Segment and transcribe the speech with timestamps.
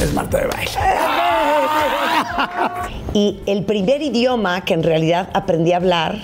[0.00, 0.70] es Marta de Baile.
[3.14, 6.18] Y el primer idioma que en realidad aprendí a hablar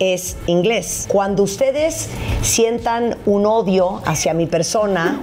[0.00, 1.06] es inglés.
[1.08, 2.08] Cuando ustedes
[2.42, 5.20] sientan un odio hacia mi persona,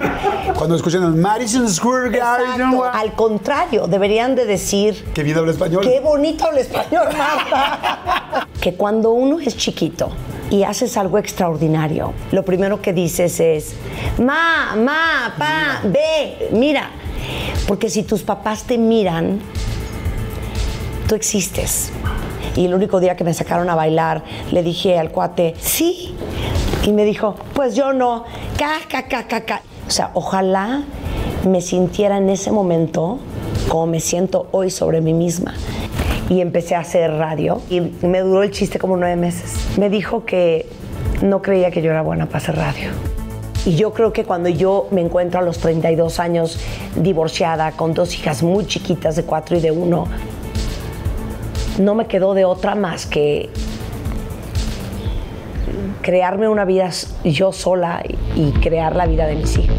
[0.57, 5.51] Cuando escuchan el Madison Square Garden, exacto, al contrario, deberían de decir que vida habla
[5.51, 5.83] español.
[5.83, 8.47] Qué bonito el español, Marta.
[8.61, 10.09] que cuando uno es chiquito
[10.49, 13.75] y haces algo extraordinario, lo primero que dices es,
[14.19, 16.89] ma, ma, pa, ve, mira.
[17.67, 19.39] Porque si tus papás te miran,
[21.07, 21.91] tú existes.
[22.55, 26.15] Y el único día que me sacaron a bailar, le dije al cuate, sí.
[26.85, 28.25] Y me dijo, pues yo no.
[28.57, 29.61] Ca, ca, ca, ca, ca.
[29.87, 30.83] O sea, ojalá
[31.47, 33.19] me sintiera en ese momento
[33.69, 35.53] como me siento hoy sobre mí misma.
[36.29, 39.77] Y empecé a hacer radio y me duró el chiste como nueve meses.
[39.77, 40.67] Me dijo que
[41.21, 43.12] no creía que yo era buena para hacer radio.
[43.65, 46.59] Y yo creo que cuando yo me encuentro a los 32 años
[46.95, 50.07] divorciada, con dos hijas muy chiquitas de cuatro y de uno,
[51.79, 53.49] no me quedó de otra más que
[56.01, 56.89] crearme una vida
[57.23, 58.03] yo sola
[58.35, 59.77] y crear la vida de mis hijos.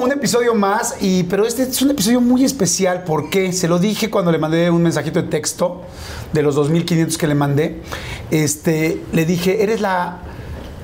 [0.00, 3.04] Un episodio más, y, pero este es un episodio muy especial.
[3.04, 3.52] ¿Por qué?
[3.52, 5.82] Se lo dije cuando le mandé un mensajito de texto
[6.32, 7.82] de los 2.500 que le mandé.
[8.30, 10.20] Este, le dije, eres la,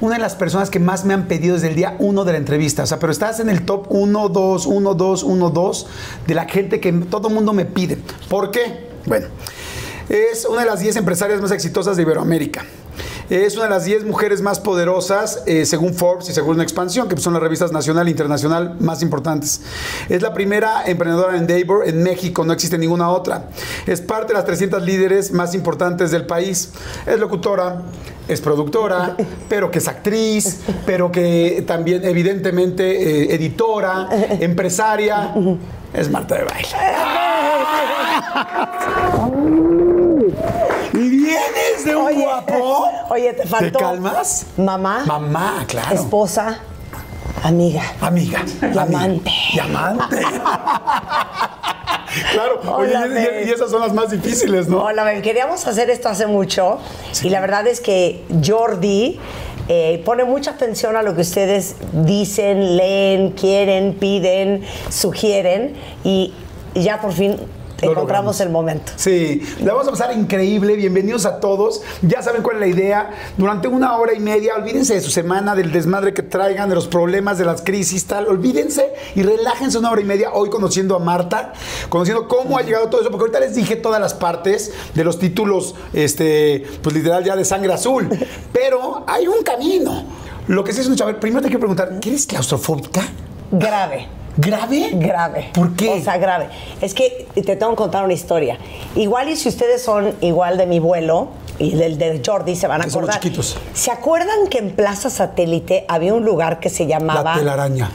[0.00, 2.38] una de las personas que más me han pedido desde el día 1 de la
[2.38, 2.82] entrevista.
[2.82, 5.86] O sea, pero estás en el top 1, 2, 1, 2, 1, 2
[6.26, 7.98] de la gente que todo el mundo me pide.
[8.28, 8.90] ¿Por qué?
[9.06, 9.28] Bueno,
[10.08, 12.64] es una de las 10 empresarias más exitosas de Iberoamérica.
[13.28, 17.16] Es una de las 10 mujeres más poderosas eh, según Forbes y según Expansión, que
[17.16, 19.62] son las revistas nacional e internacional más importantes.
[20.08, 23.48] Es la primera emprendedora en Endeavor en México, no existe ninguna otra.
[23.86, 26.70] Es parte de las 300 líderes más importantes del país.
[27.04, 27.82] Es locutora,
[28.28, 29.16] es productora,
[29.48, 34.08] pero que es actriz, pero que también evidentemente eh, editora,
[34.40, 35.34] empresaria.
[35.94, 36.68] Es Marta de Baile.
[41.48, 42.88] ¿Y vienes de un guapo?
[43.10, 43.78] Oye, te faltó.
[43.78, 44.46] ¿Te calmas?
[44.56, 45.04] Mamá.
[45.06, 45.94] Mamá, claro.
[45.94, 46.60] Esposa.
[47.42, 47.82] Amiga.
[48.00, 48.44] Amiga.
[48.62, 49.30] Y amante.
[49.52, 50.16] Y amante.
[52.32, 52.60] claro.
[52.76, 54.82] Oye, Hola, y esas son las más difíciles, ¿no?
[54.82, 55.22] Hola, Ben.
[55.22, 56.78] Queríamos hacer esto hace mucho
[57.22, 59.20] y la verdad es que Jordi
[59.68, 65.74] eh, pone mucha atención a lo que ustedes dicen, leen, quieren, piden, sugieren
[66.04, 66.32] y
[66.74, 67.36] ya por fin
[67.82, 68.40] Lo encontramos logramos.
[68.40, 68.92] el momento.
[68.96, 70.76] Sí, la vamos a pasar increíble.
[70.76, 71.82] Bienvenidos a todos.
[72.00, 73.10] Ya saben cuál es la idea.
[73.36, 76.86] Durante una hora y media, olvídense de su semana, del desmadre que traigan, de los
[76.86, 78.28] problemas, de las crisis, tal.
[78.28, 81.52] Olvídense y relájense una hora y media hoy conociendo a Marta,
[81.90, 85.18] conociendo cómo ha llegado todo eso, porque ahorita les dije todas las partes de los
[85.18, 88.08] títulos, este, pues literal ya de sangre azul.
[88.52, 90.04] Pero hay un camino.
[90.48, 91.16] Lo que sí es un chaval.
[91.16, 93.02] Primero te quiero preguntar, ¿qué eres claustrofóbica?
[93.50, 94.08] Grave.
[94.36, 94.90] ¿Grave?
[94.94, 95.50] Grave.
[95.54, 95.90] ¿Por qué?
[95.90, 96.48] O sea, grave.
[96.80, 98.58] Es que te tengo que contar una historia.
[98.94, 102.82] Igual y si ustedes son igual de mi vuelo y del de Jordi se van
[102.82, 103.18] a acordar.
[103.18, 103.56] chiquitos.
[103.72, 107.90] ¿Se acuerdan que en Plaza Satélite había un lugar que se llamaba La telaraña.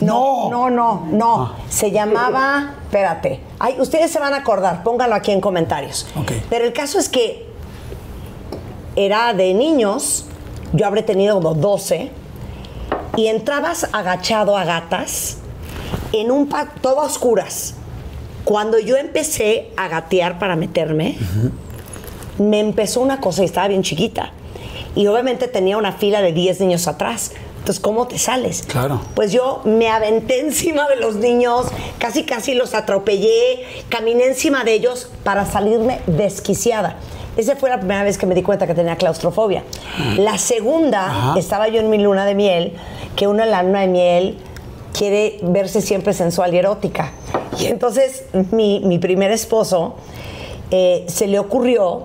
[0.00, 1.54] No, no, no, no.
[1.68, 3.40] Se llamaba, espérate.
[3.58, 6.06] Ay, ustedes se van a acordar, pónganlo aquí en comentarios.
[6.16, 6.32] Ok.
[6.48, 7.46] Pero el caso es que
[8.96, 10.24] era de niños,
[10.72, 12.10] yo habré tenido como 12,
[13.16, 15.39] y entrabas agachado a gatas
[16.12, 17.74] en un pa todo a oscuras.
[18.44, 21.16] Cuando yo empecé a gatear para meterme,
[22.38, 24.32] me empezó una cosa y estaba bien chiquita.
[24.96, 27.32] Y obviamente tenía una fila de 10 niños atrás.
[27.58, 28.62] Entonces, ¿cómo te sales?
[28.62, 29.00] Claro.
[29.14, 31.66] Pues yo me aventé encima de los niños,
[31.98, 36.96] casi casi los atropellé, caminé encima de ellos para salirme desquiciada.
[37.36, 39.62] Esa fue la primera vez que me di cuenta que tenía claustrofobia.
[40.16, 41.38] La segunda, Ajá.
[41.38, 42.72] estaba yo en mi luna de miel,
[43.14, 44.38] que uno en la luna de miel
[44.92, 47.12] quiere verse siempre sensual y erótica.
[47.58, 49.96] Y entonces mi, mi primer esposo
[50.70, 52.04] eh, se le ocurrió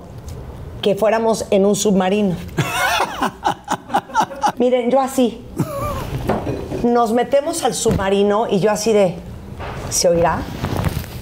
[0.82, 2.36] que fuéramos en un submarino.
[4.58, 5.42] Miren, yo así.
[6.84, 9.16] Nos metemos al submarino y yo así de.
[9.90, 10.42] ¿Se oirá?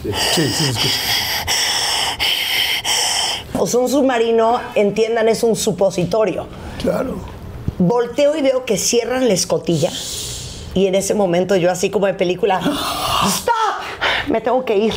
[0.04, 1.00] Sí, sí, escucha.
[3.58, 6.48] O sea, un submarino, entiendan, es un supositorio.
[6.82, 7.16] Claro.
[7.78, 9.92] Volteo y veo que cierran la escotilla.
[10.74, 14.30] Y en ese momento yo así como de película, ¡Stop!
[14.30, 14.94] Me tengo que ir.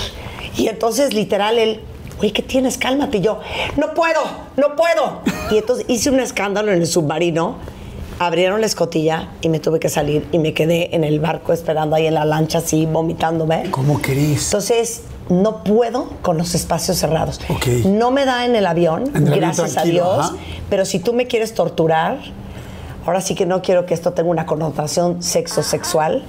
[0.56, 1.80] Y entonces literal él,
[2.18, 2.78] oye, ¿qué tienes?
[2.78, 3.18] Cálmate.
[3.18, 3.40] Y yo,
[3.76, 4.20] no puedo,
[4.56, 5.20] no puedo.
[5.50, 7.56] Y entonces hice un escándalo en el submarino.
[8.18, 11.96] Abrieron la escotilla y me tuve que salir y me quedé en el barco esperando
[11.96, 13.70] ahí en la lancha así vomitándome.
[13.70, 14.46] ¿Cómo querés?
[14.46, 17.40] Entonces, no puedo con los espacios cerrados.
[17.50, 17.66] Ok.
[17.84, 20.26] No me da en el avión, En el avión gracias a tranquilo, Dios.
[20.28, 20.36] ajá.
[20.70, 22.20] Pero si tú me quieres torturar,
[23.06, 26.24] ahora sí que no quiero que esto tenga una connotación sexo-sexual,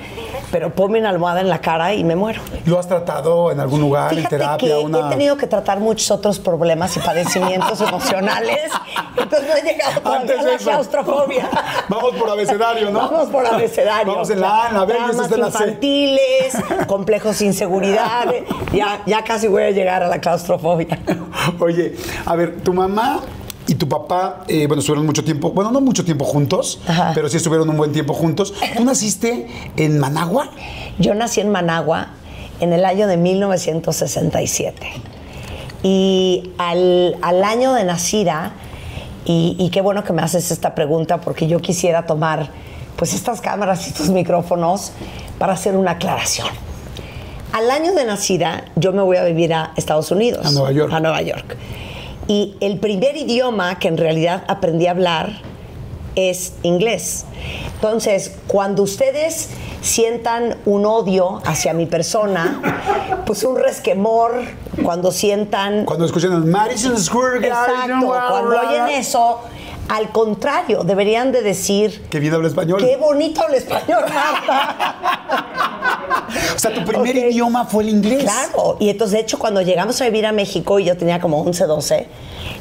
[0.51, 2.41] pero ponme una almohada en la cara y me muero.
[2.65, 4.67] ¿Lo has tratado en algún lugar, Fíjate en terapia?
[4.69, 5.07] que una...
[5.07, 8.71] he tenido que tratar muchos otros problemas y padecimientos emocionales,
[9.17, 10.63] entonces no he llegado todavía Antes a la eso.
[10.69, 11.49] claustrofobia.
[11.89, 12.99] Vamos por abecedario, ¿no?
[12.99, 14.13] Vamos por abecedario.
[14.13, 15.37] Vamos en la A, en la B, es la C.
[15.39, 16.57] infantiles,
[16.87, 18.25] complejos de inseguridad.
[18.73, 20.99] Ya, ya casi voy a llegar a la claustrofobia.
[21.59, 21.95] Oye,
[22.25, 23.21] a ver, tu mamá
[23.67, 27.11] y tu papá, eh, bueno, estuvieron mucho tiempo, bueno, no mucho tiempo juntos, Ajá.
[27.13, 28.53] pero sí estuvieron un buen tiempo juntos.
[28.75, 30.49] ¿Tú naciste en Managua?
[30.99, 32.07] Yo nací en Managua
[32.59, 34.87] en el año de 1967.
[35.83, 38.53] Y al, al año de nacida,
[39.25, 42.49] y, y qué bueno que me haces esta pregunta porque yo quisiera tomar
[42.95, 44.91] pues estas cámaras y estos micrófonos
[45.37, 46.47] para hacer una aclaración.
[47.53, 50.45] Al año de nacida yo me voy a vivir a Estados Unidos.
[50.45, 50.93] A Nueva York.
[50.93, 51.57] A Nueva York.
[52.27, 55.41] Y el primer idioma que en realidad aprendí a hablar
[56.15, 57.25] es inglés.
[57.75, 59.49] Entonces, cuando ustedes
[59.81, 64.41] sientan un odio hacia mi persona, pues un resquemor,
[64.83, 65.85] cuando sientan...
[65.85, 67.91] Cuando escuchan el Madison Square Garden.
[67.91, 69.39] Exacto, cuando oyen eso,
[69.89, 72.03] al contrario, deberían de decir...
[72.09, 72.79] Que bien habla español.
[72.79, 75.37] ¡Qué bonito el español, Marta!
[76.55, 78.23] O sea, tu primer idioma fue el inglés.
[78.23, 81.41] Claro, y entonces de hecho cuando llegamos a vivir a México y yo tenía como
[81.41, 82.07] 11, 12,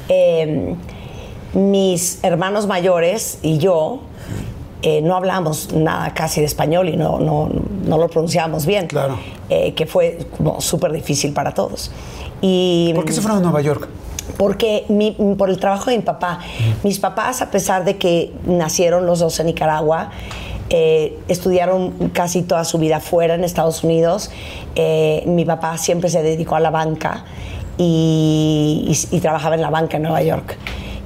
[0.08, 0.75] eh,
[1.55, 4.00] mis hermanos mayores y yo
[4.82, 7.49] eh, no hablamos nada casi de español y no, no,
[7.84, 9.19] no lo pronunciábamos bien, Claro.
[9.49, 11.90] Eh, que fue como súper difícil para todos.
[12.40, 13.88] Y, ¿Por qué se fueron a Nueva York?
[14.37, 16.40] Porque mi- por el trabajo de mi papá.
[16.82, 20.11] Mis papás, a pesar de que nacieron los dos en Nicaragua,
[20.69, 24.31] eh, estudiaron casi toda su vida fuera en Estados Unidos.
[24.75, 27.25] Eh, mi papá siempre se dedicó a la banca
[27.78, 30.56] y, y- y trabajaba en la banca en Nueva York.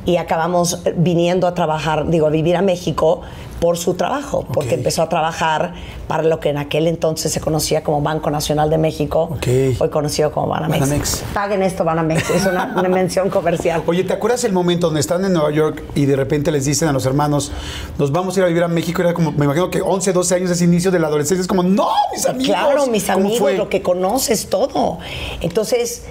[0.06, 3.20] Y acabamos viniendo a trabajar, digo, a vivir a México
[3.60, 5.74] por su trabajo, porque empezó a trabajar
[6.08, 9.46] para lo que en aquel entonces se conocía como Banco Nacional de México, Ok.
[9.78, 10.80] hoy conocido como Banamex.
[10.80, 11.24] Banamex.
[11.34, 13.82] Paguen esto, Banamex, es una, una mención comercial.
[13.86, 16.88] Oye, ¿te acuerdas el momento donde están en Nueva York y de repente les dicen
[16.88, 17.52] a los hermanos,
[17.98, 19.02] nos vamos a ir a vivir a México?
[19.02, 21.42] Era como, me imagino que 11, 12 años es inicio de la adolescencia.
[21.42, 22.46] Es como, no, mis amigos.
[22.56, 23.58] Claro, mis ¿Cómo amigos, fue?
[23.58, 24.96] lo que conoces, todo.
[25.42, 26.04] Entonces,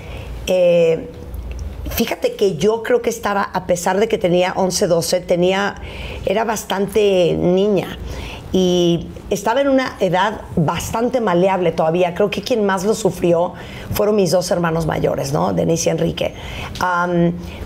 [0.45, 1.09] eh,
[1.89, 5.75] fíjate que yo creo que estaba, a pesar de que tenía 11, 12, tenía,
[6.25, 7.97] era bastante niña.
[8.51, 12.15] Y estaba en una edad bastante maleable todavía.
[12.15, 13.53] Creo que quien más lo sufrió
[13.93, 15.53] fueron mis dos hermanos mayores, ¿no?
[15.53, 16.33] Denise y Enrique.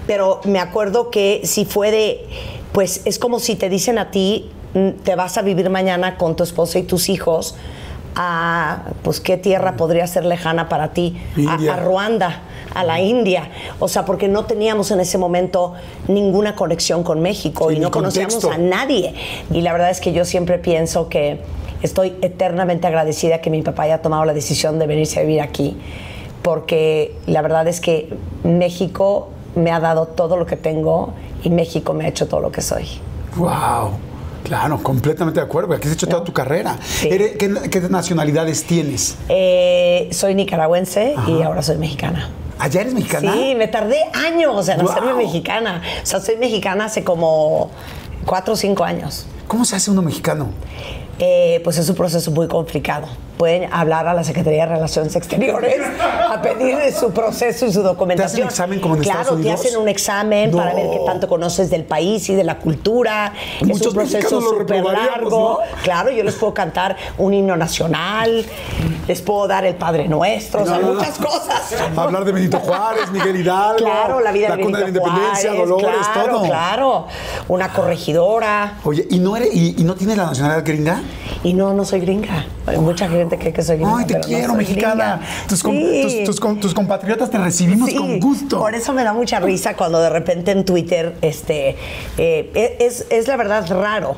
[0.06, 2.26] Pero me acuerdo que si fue de,
[2.74, 6.36] pues es como si te dicen a ti, mm, te vas a vivir mañana con
[6.36, 7.56] tu esposa y tus hijos
[8.16, 11.18] a, pues, ¿qué tierra podría ser lejana para ti?
[11.48, 11.74] A-.
[11.74, 12.42] A, Ruanda,
[12.74, 13.50] a la India.
[13.80, 15.74] O sea, porque no teníamos en ese momento
[16.08, 19.14] ninguna conexión con México Sí, y no conocíamos a nadie.
[19.52, 21.42] Y la verdad es que yo siempre pienso que
[21.82, 25.78] estoy eternamente agradecida que mi papá haya tomado la decisión de venirse a vivir aquí,
[26.42, 28.10] porque la verdad es que
[28.44, 32.52] México me ha dado todo lo que tengo y México me ha hecho todo lo
[32.52, 32.88] que soy.
[33.36, 33.92] Wow.
[34.44, 35.74] Claro, completamente de acuerdo.
[35.74, 36.78] Aquí has hecho toda tu carrera.
[36.84, 37.08] Sí.
[37.10, 39.16] ¿Qué, qué nacionalidades tienes?
[39.30, 42.30] Eh, soy nicaragüense y ahora soy mexicana.
[42.60, 43.34] ¿Allá eres mexicana?
[43.34, 45.18] Sí, me tardé años en hacerme Guau.
[45.18, 45.82] mexicana.
[46.02, 47.72] O sea, soy mexicana hace como
[48.26, 49.26] cuatro o cinco años.
[49.48, 50.50] ¿Cómo se hace uno mexicano?
[51.20, 53.08] Eh, pues es un proceso muy complicado.
[53.44, 55.76] Pueden hablar a la Secretaría de Relaciones Exteriores
[56.30, 58.48] a pedir su proceso y su documentación.
[58.48, 59.62] examen como en claro, Estados Unidos?
[59.62, 60.60] te hacen un examen No.
[60.60, 63.34] para ver qué tanto conoces del país y de la cultura.
[63.60, 65.60] es Muchos un proceso súper largo.
[65.62, 65.82] ¿no?
[65.84, 68.46] Claro, yo les puedo cantar un himno nacional,
[69.10, 71.76] les puedo dar el Padre Nuestro, o sea, muchas cosas.
[71.98, 73.76] Hablar de Benito Juárez, Miguel Hidalgo.
[73.84, 76.44] Claro, la vida la de cuna de la Benito independencia, Juárez, Dolores, claro, todo.
[76.46, 77.08] Claro,
[77.50, 78.76] una corregidora.
[78.86, 81.02] Oye, ¿y no, eres, y, y no tienes la nacionalidad gringa?
[81.44, 82.46] Y no, no soy gringa.
[82.80, 83.98] Mucha gente cree que soy gringa.
[83.98, 85.22] Ay, te no quiero, mexicana.
[85.48, 86.02] Tus, Sí.
[86.04, 88.60] tus- tus com- tus compatriotas te recibimos Sí, con gusto.
[88.60, 91.76] Por eso me da mucha risa cuando de repente en Twitter, este,
[92.18, 94.16] eh, es, es la verdad raro,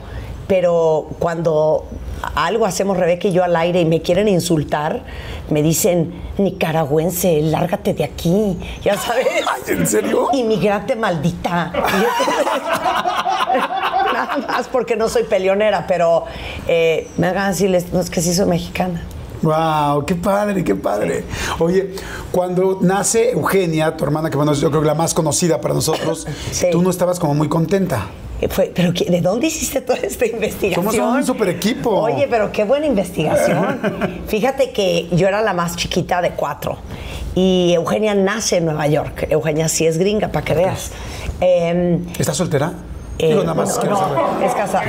[0.48, 1.86] pero cuando
[2.36, 5.04] algo hacemos Rebeca y yo al aire y me quieren insultar,
[5.50, 9.28] me dicen, nicaragüense, lárgate de aquí, ya sabes.
[9.48, 10.30] Ay, ¿en serio?
[10.34, 11.72] Inmigrante maldita.
[14.14, 16.26] Nada más porque no soy peleonera, pero
[16.68, 19.02] eh, me hagan decirles, no, es que sí soy mexicana.
[19.42, 21.24] Wow, qué padre, qué padre.
[21.60, 21.94] Oye,
[22.32, 26.26] cuando nace Eugenia, tu hermana, que bueno, yo creo que la más conocida para nosotros,
[26.52, 26.68] Sí.
[26.72, 28.08] tú no estabas como muy contenta.
[28.42, 30.94] Eh, fue- pero ¿qué- ¿de dónde hiciste toda esta investigación?
[30.94, 31.90] Somos un super equipo.
[31.92, 34.24] Oye, pero qué buena investigación.
[34.28, 36.78] Fíjate que yo era la más chiquita de cuatro
[37.34, 39.28] y Eugenia nace en Nueva York.
[39.30, 40.92] Eugenia sí es gringa, para que veas.
[41.40, 42.74] Em, ¿Estás soltera?
[43.18, 44.20] Eh, Digo, nada más quiero saber.
[44.46, 44.84] es casado.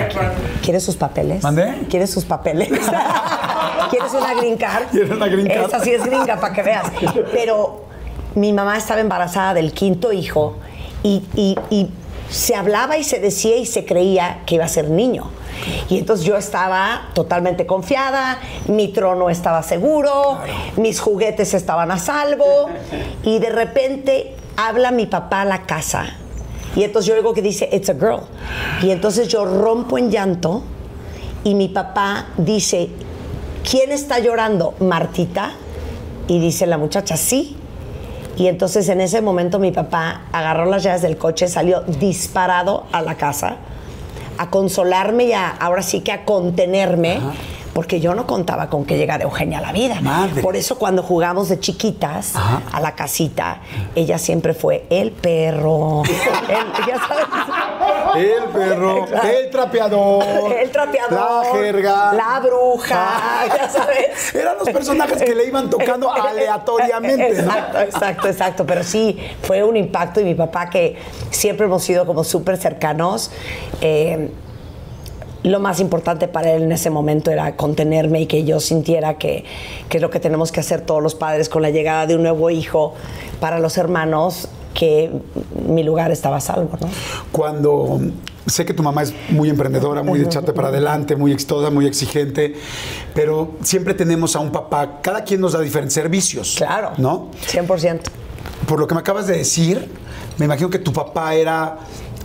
[0.63, 1.43] ¿Quieres sus papeles?
[1.45, 1.87] ¿Mandé?
[1.89, 2.69] ¿Quieres sus papeles?
[3.91, 4.85] ¿Quieres una green card?
[4.91, 5.67] ¿Quieres una green card?
[5.69, 6.87] Esa sí es gringa, para que veas.
[7.33, 7.85] Pero
[8.35, 10.57] mi mamá estaba embarazada del quinto hijo
[11.05, 11.89] y, y- y
[12.31, 15.31] se hablaba y se decía y se creía que iba a ser niño.
[15.89, 20.39] Y entonces yo estaba totalmente confiada, mi trono estaba seguro,
[20.77, 22.69] mis juguetes estaban a salvo
[23.23, 26.17] y de repente habla mi papá a la casa
[26.77, 28.21] y entonces yo oigo que dice, it's a girl.
[28.83, 30.63] Y entonces yo rompo en llanto
[31.43, 32.91] y mi papá dice,
[33.69, 34.75] ¿quién está llorando?
[34.81, 35.53] Martita.
[36.29, 37.57] Y dice la muchacha, sí.
[38.37, 43.03] Y entonces en ese momento mi papá agarró las llaves del coche, salió disparado a
[43.03, 43.57] la casa
[44.39, 47.19] a consolarme y a, ahora sí que a contenerme.
[47.77, 50.01] Porque yo no contaba con que llegara Eugenia a la vida.
[50.01, 50.41] Madre.
[50.41, 52.63] Por eso cuando jugamos de chiquitas Ajá.
[52.73, 53.61] a la casita,
[53.95, 56.03] ella siempre fue el perro.
[56.49, 57.27] el- ya sabes.
[58.17, 59.29] El perro, Claro.
[59.29, 60.25] el trapeador,
[60.59, 64.35] El trapeador, la jerga, la bruja, ya sabes.
[64.35, 67.43] Eran los personajes que le iban tocando aleatoriamente, ¿no?
[67.43, 68.67] Exacto, exacto, exacto.
[68.67, 70.97] Pero sí, fue un impacto y mi papá, que
[71.31, 73.31] siempre hemos sido como súper cercanos,
[73.83, 74.31] eh,
[75.47, 79.45] lo más importante para él en ese momento era contenerme y que yo sintiera que,
[79.89, 82.23] que es lo que tenemos que hacer todos los padres con la llegada de un
[82.23, 82.95] nuevo hijo
[83.41, 85.11] para los hermanos, que
[85.67, 86.89] mi lugar estaba a salvo, ¿no?
[87.33, 88.01] Cuando
[88.47, 91.87] sé que tu mamá es muy emprendedora, muy de echarte para adelante, muy exitosa, muy
[91.87, 92.55] exigente,
[93.15, 96.55] pero siempre tenemos a un papá, cada quien nos da diferentes servicios.
[96.57, 96.93] Claro.
[96.99, 97.31] ¿No?
[97.47, 98.01] 100%.
[98.67, 99.91] Por lo que me acabas de decir,
[100.39, 101.79] me imagino que tu papá era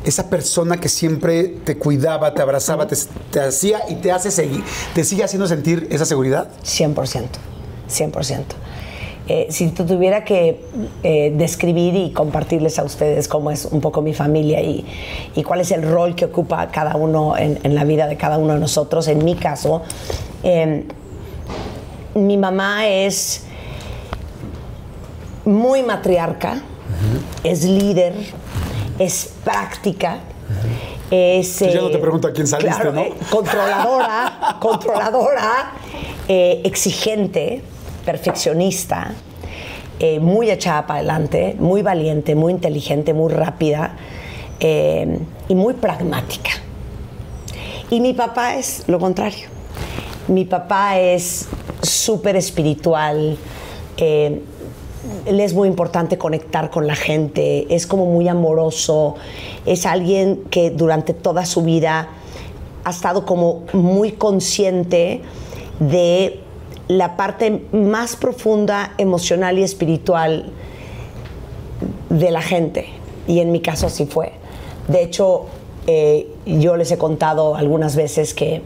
[0.04, 2.96] esa persona que siempre te cuidaba, te abrazaba, te,
[3.32, 6.50] te hacía y te hace seguir, te sigue haciendo sentir esa seguridad.
[6.64, 6.96] 100%,
[7.90, 8.44] 100%.
[9.28, 10.66] Eh, si tú tuviera que
[11.04, 14.86] eh, describir y compartirles a ustedes cómo es un poco mi familia y,
[15.36, 18.40] y cuál es el rol que ocupa cada uno en, en la vida de cada
[18.40, 19.84] uno de nosotros, en mi caso,
[20.44, 20.86] eh,
[22.16, 23.44] mi mamá es
[25.46, 26.62] muy matriarca,
[27.44, 28.14] es líder,
[29.00, 30.20] es práctica,
[31.10, 31.60] es...
[31.60, 33.02] Yo ya no te eh, pregunto a quién saliste, claro, ¿no?
[33.02, 35.72] eh, controladora, controladora,
[36.28, 37.62] eh, exigente,
[38.06, 39.14] perfeccionista,
[40.00, 43.96] eh, muy echada para adelante, muy valiente, muy inteligente, muy rápida
[44.60, 46.52] eh, y muy pragmática.
[47.90, 49.48] Y mi papá es lo contrario.
[50.28, 51.48] Mi papá es
[51.82, 53.38] súper espiritual.
[53.98, 54.42] eh,
[55.30, 59.16] le es muy importante conectar con la gente, es como muy amoroso,
[59.66, 62.10] es alguien que durante toda su vida
[62.84, 65.22] ha estado como muy consciente
[65.80, 66.40] de
[66.88, 70.52] la parte más profunda, emocional y espiritual
[72.10, 72.88] de la gente.
[73.28, 74.34] Y en mi caso así fue.
[74.88, 75.46] De hecho,
[75.88, 78.62] eh, yo les he contado algunas veces que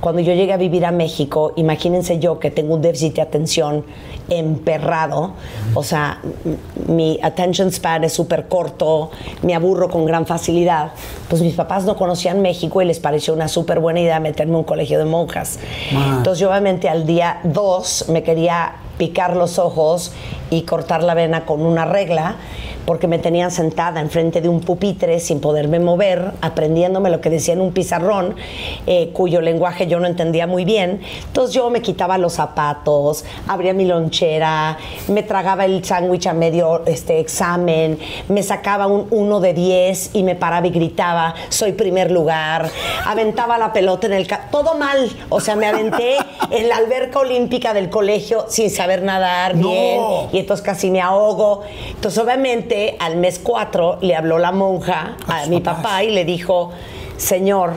[0.00, 3.84] cuando yo llegué a vivir a México, imagínense yo que tengo un déficit de atención
[4.28, 5.32] emperrado,
[5.74, 6.20] o sea,
[6.86, 9.10] mi attention span es súper corto,
[9.42, 10.92] me aburro con gran facilidad,
[11.28, 14.58] pues mis papás no conocían México y les pareció una súper buena idea meterme en
[14.58, 15.58] un colegio de monjas.
[15.92, 16.16] Ma.
[16.18, 20.12] Entonces yo obviamente al día dos me quería picar los ojos
[20.50, 22.36] y cortar la vena con una regla
[22.88, 27.52] porque me tenían sentada enfrente de un pupitre sin poderme mover, aprendiéndome lo que decía
[27.52, 28.34] en un pizarrón,
[28.86, 31.02] eh, cuyo lenguaje yo no entendía muy bien.
[31.26, 34.78] Entonces yo me quitaba los zapatos, abría mi lonchera,
[35.08, 37.98] me tragaba el sándwich a medio este, examen,
[38.30, 42.70] me sacaba un 1 de 10 y me paraba y gritaba, soy primer lugar,
[43.04, 44.26] aventaba la pelota en el...
[44.50, 46.16] Todo mal, o sea, me aventé
[46.50, 49.68] en la alberca olímpica del colegio sin saber nadar No.
[49.68, 50.00] bien
[50.32, 51.64] y entonces casi me ahogo.
[51.90, 55.82] Entonces, obviamente, al mes cuatro le habló la monja a, mi papás.
[55.82, 56.70] papá y le dijo,
[57.16, 57.72] señor,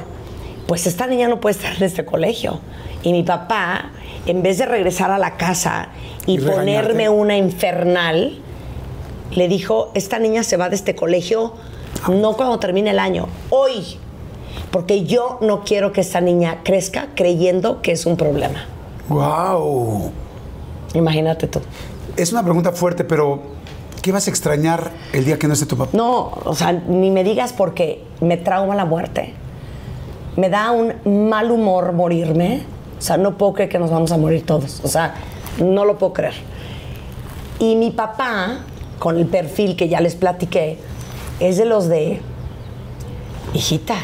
[0.67, 2.59] pues esta niña no puede estar en este colegio.
[3.03, 3.91] Y mi papá,
[4.25, 5.89] en vez de regresar a la casa
[6.25, 8.39] y, Y ponerme una infernal,
[9.31, 11.53] le dijo, esta niña se va de este colegio
[12.09, 13.97] no cuando termine el año, hoy.
[14.71, 18.65] Porque yo no quiero que esta niña crezca creyendo que es un problema.
[19.09, 20.11] ¡Wow!
[20.93, 21.59] Imagínate tú.
[22.15, 23.41] Es una pregunta fuerte, pero
[24.01, 25.91] ¿qué vas a extrañar el día que no esté tu papá?
[25.93, 29.33] No, o sea, ni me digas porque me trauma la muerte.
[30.35, 32.63] Me da un mal humor morirme.
[32.97, 34.81] O sea, no puedo creer que nos vamos a morir todos.
[34.83, 35.15] O sea,
[35.59, 36.33] no lo puedo creer.
[37.59, 38.59] Y mi papá,
[38.99, 40.77] con el perfil que ya les platiqué,
[41.39, 42.21] es de los de,
[43.53, 43.95] hijita,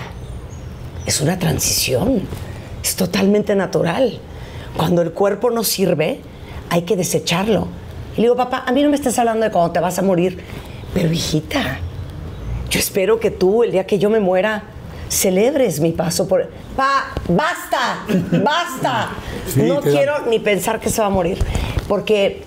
[1.06, 2.22] es una transición.
[2.84, 4.20] Es totalmente natural.
[4.76, 6.22] Cuando el cuerpo no sirve,
[6.70, 7.68] hay que desecharlo.
[8.18, 10.02] Y le digo, papá, a mí no me estás hablando de cuando te vas a
[10.02, 10.44] morir,
[10.94, 11.80] pero hijita,
[12.70, 14.64] yo espero que tú, el día que yo me muera,
[15.08, 16.50] celebres mi paso por...
[16.76, 18.00] Pa, basta,
[18.44, 19.10] basta.
[19.48, 21.38] Sí, no da- quiero ni pensar que se va a morir,
[21.88, 22.44] porque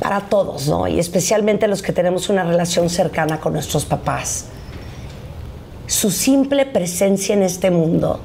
[0.00, 0.86] para todos, ¿no?
[0.86, 4.46] Y especialmente los que tenemos una relación cercana con nuestros papás,
[5.86, 8.20] su simple presencia en este mundo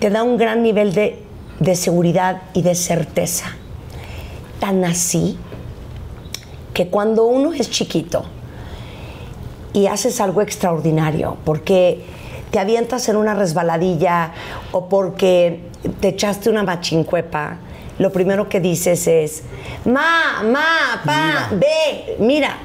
[0.00, 1.22] te da un gran nivel de,
[1.60, 3.54] de seguridad y de certeza.
[4.60, 5.36] Tan así
[6.72, 8.24] que cuando uno es chiquito
[9.72, 12.04] y haces algo extraordinario, porque
[12.50, 14.32] te avientas en una resbaladilla
[14.72, 15.62] o porque
[16.00, 17.58] te echaste una machincuepa,
[17.98, 19.42] lo primero que dices es,
[19.84, 22.56] ma, ma, pa, ve, mira.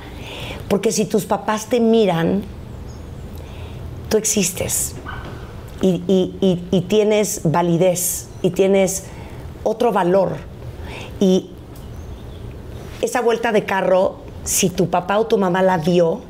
[0.67, 2.43] Porque si tus papás te miran,
[4.07, 4.95] tú existes
[5.81, 9.05] y, y- y- y tienes validez y tienes
[9.63, 10.37] otro valor.
[11.19, 11.50] Y
[13.01, 16.21] esa vuelta de carro, si tu papá o tu mamá la vio,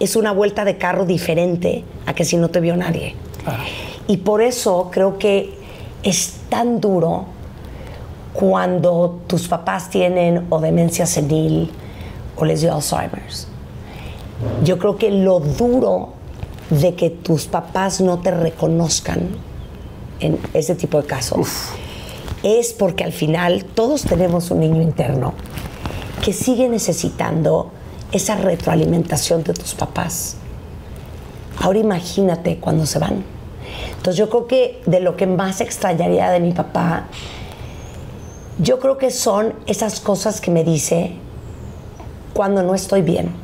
[0.00, 3.14] es una vuelta de carro diferente a que si no te vio nadie.
[4.06, 5.54] Y por eso creo que
[6.02, 7.26] es tan duro
[8.32, 11.70] cuando tus papás tienen o demencia senil
[12.36, 13.48] o les dio Alzheimer's.
[14.64, 16.14] Yo creo que lo duro
[16.68, 19.28] de que tus papás no te reconozcan
[20.20, 21.48] en ese tipo de casos
[22.42, 25.34] es porque al final todos tenemos un niño interno
[26.24, 27.70] que sigue necesitando
[28.10, 30.36] esa retroalimentación de tus papás.
[31.60, 33.22] Ahora imagínate cuando se van.
[33.90, 37.08] Entonces yo creo que de lo que más extrañaría de mi papá,
[38.58, 41.16] yo creo que son esas cosas que me dice
[42.32, 43.34] cuando no estoy bien.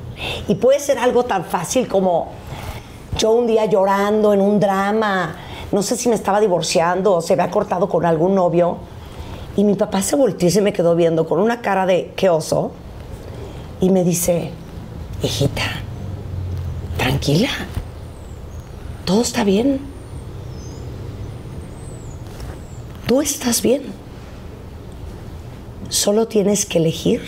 [0.49, 2.29] Y puede ser algo tan fácil como
[3.19, 5.37] yo un día llorando en un drama,
[5.71, 8.79] no sé si me estaba divorciando o se había cortado con algún novio,
[9.61, 12.31] y mi papá se volteó y se me quedó viendo con una cara de qué
[12.31, 12.73] oso,
[13.79, 14.53] y me dice,
[15.23, 15.61] hijita,
[16.97, 17.51] tranquila,
[19.05, 19.81] todo está bien,
[23.07, 23.83] tú estás bien,
[25.91, 27.21] solo tienes que elegir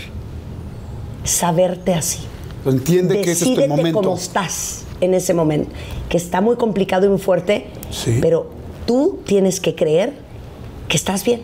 [1.25, 2.21] saberte así.
[2.65, 4.01] Entiende que ese es tu momento.
[4.01, 5.71] cómo estás en ese momento,
[6.09, 8.21] que está muy complicado y muy fuerte, Sí.
[8.23, 8.47] pero
[8.87, 10.15] tú tienes que creer
[10.89, 11.43] que estás bien,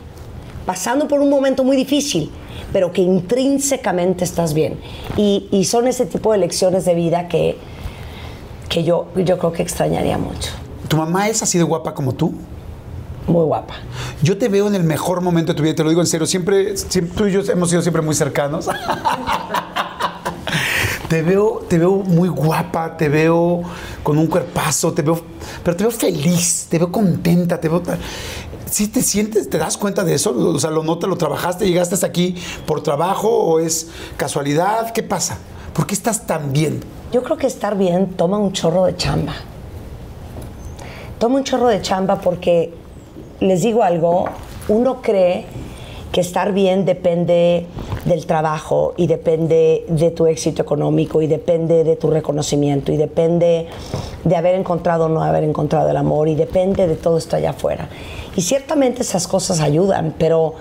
[0.68, 2.30] pasando por un momento muy difícil,
[2.74, 4.78] pero que intrínsecamente estás bien.
[5.16, 7.56] Y, y son ese tipo de lecciones de vida que,
[8.68, 10.50] que yo, yo creo que extrañaría mucho.
[10.86, 12.34] ¿Tu mamá es así de guapa como tú?
[13.26, 13.76] Muy guapa.
[14.22, 16.26] Yo te veo en el mejor momento de tu vida, te lo digo en serio.
[16.26, 18.68] Siempre, siempre- tú y yo hemos sido siempre muy cercanos.
[21.08, 23.62] te veo, te veo muy guapa, te veo
[24.02, 25.18] con un cuerpazo, te veo,
[25.64, 27.82] pero te veo feliz, te veo contenta, te veo.
[28.70, 30.34] ¿Sí te sientes, te das cuenta de eso?
[30.36, 35.02] O sea, lo notas, lo trabajaste, llegaste hasta aquí por trabajo o es casualidad, ¿qué
[35.02, 35.38] pasa?
[35.72, 36.80] ¿Por qué estás tan bien?
[37.12, 39.34] Yo creo que estar bien toma un chorro de chamba.
[41.18, 42.74] Toma un chorro de chamba porque,
[43.40, 44.26] les digo algo,
[44.68, 45.46] uno cree
[46.12, 47.66] que estar bien depende
[48.06, 53.66] del trabajo y depende de tu éxito económico y depende de tu reconocimiento y depende
[54.24, 57.50] de haber encontrado o no haber encontrado el amor y depende de todo esto allá
[57.50, 57.88] afuera.
[58.36, 60.54] Y ciertamente esas cosas ayudan, pero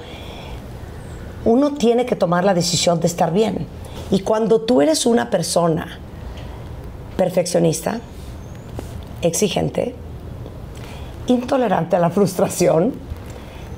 [1.46, 3.68] uno tiene que tomar la decisión de estar bien.
[4.12, 6.00] Y cuando tú eres una persona
[7.16, 8.02] perfeccionista,
[9.22, 9.96] exigente,
[11.28, 12.94] intolerante a la frustración,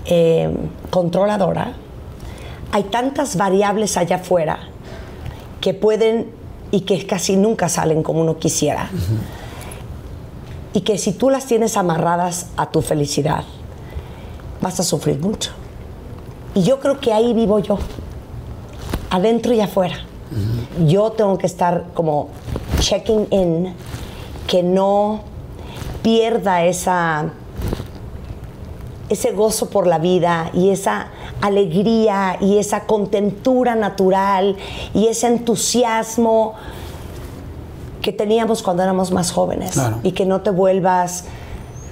[0.05, 0.51] eh,
[0.89, 1.73] controladora,
[2.71, 4.59] hay tantas variables allá afuera
[5.61, 6.31] que pueden
[6.71, 8.89] y que casi nunca salen como uno quisiera.
[10.73, 13.43] Y que si tú las tienes amarradas a tu felicidad,
[14.61, 15.51] vas a sufrir mucho.
[16.53, 17.79] Y yo creo que ahí vivo yo,
[19.09, 19.95] adentro y afuera.
[20.85, 22.29] Yo tengo que estar como
[22.79, 23.73] checking in,
[24.45, 25.21] que no
[26.03, 27.31] pierda esa,
[29.09, 31.07] ese gozo por la vida y esa
[31.41, 34.55] alegría y esa contentura natural
[34.93, 36.53] y ese entusiasmo
[38.01, 39.99] que teníamos cuando éramos más jóvenes Claro.
[40.03, 41.25] y que no te vuelvas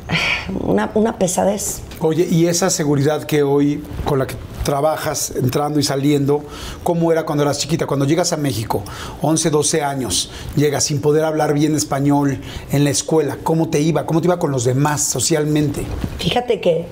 [0.61, 1.81] una, una pesadez.
[1.99, 6.43] Oye, y esa seguridad que hoy con la que trabajas entrando y saliendo,
[6.83, 7.87] ¿cómo era cuando eras chiquita?
[7.87, 8.83] Cuando llegas a México,
[9.21, 12.39] 11, 12 años, llegas sin poder hablar bien español
[12.71, 14.05] en la escuela, ¿cómo te iba?
[14.05, 15.85] ¿Cómo te iba con los demás socialmente?
[16.19, 16.85] Fíjate que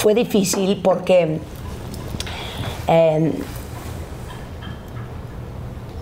[0.00, 1.40] fue difícil porque
[2.88, 3.32] eh,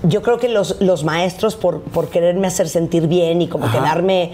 [0.04, 3.74] yo creo que los, los maestros, por, por quererme hacer sentir bien y como Ajá.
[3.74, 4.32] que darme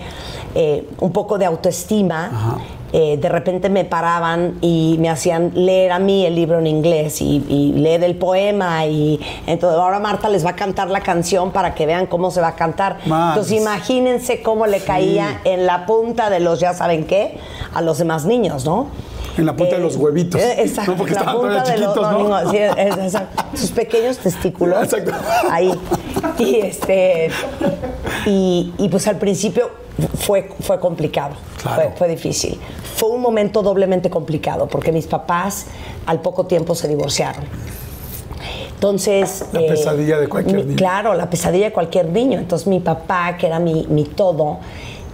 [0.55, 2.59] eh, un poco de autoestima,
[2.93, 7.23] eh, de repente me paraban y me hacían leer a mí el libro en inglés
[7.23, 11.53] y, y leer el poema y entonces ahora Marta les va a cantar la canción
[11.53, 12.99] para que vean cómo se va a cantar.
[13.07, 13.35] Más.
[13.35, 17.39] Entonces imagínense cómo le caía en la punta de los ya saben qué
[17.73, 18.89] a los demás niños, ¿no?
[19.37, 20.41] En la punta de los huevitos.
[20.41, 20.93] eh, Exacto.
[20.93, 22.29] No, porque la estaban todavía los- chiquitos, ¿no?
[22.29, 23.45] no, sí, es- exacto.
[23.57, 24.83] Sus pequeños testículos.
[24.85, 25.13] Exacto.
[25.51, 25.73] Ahí.
[26.39, 27.31] Y este.
[28.27, 29.71] Y, y, pues al principio
[30.19, 31.35] fue, fue complicado.
[31.63, 31.83] Claro.
[31.83, 32.59] Fue, fue difícil.
[32.97, 35.67] Fue un momento doblemente complicado porque mis papás
[36.07, 37.45] al poco tiempo se divorciaron.
[38.75, 39.45] Entonces.
[39.53, 40.77] La pesadilla de cualquier mi- niño.
[40.77, 42.39] Claro, la pesadilla de cualquier niño.
[42.39, 44.59] Entonces mi papá, que era mi, mi todo,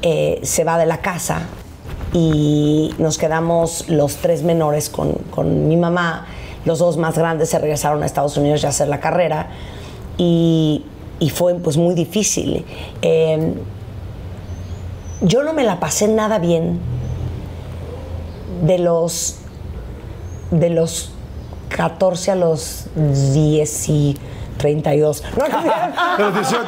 [0.03, 1.43] eh, se va de la casa
[2.13, 6.27] y nos quedamos los tres menores con, con mi mamá.
[6.65, 9.51] Los dos más grandes se regresaron a Estados Unidos a hacer la carrera
[10.19, 10.85] y,
[11.19, 12.65] y fue pues muy difícil.
[13.03, 13.55] Eh,
[15.23, 16.81] yo no me la pasé nada bien
[18.65, 19.37] de los
[20.51, 21.13] de los
[21.69, 24.17] 14 a los 10 y
[24.61, 25.23] 32.
[25.37, 26.67] No, no, A los 18.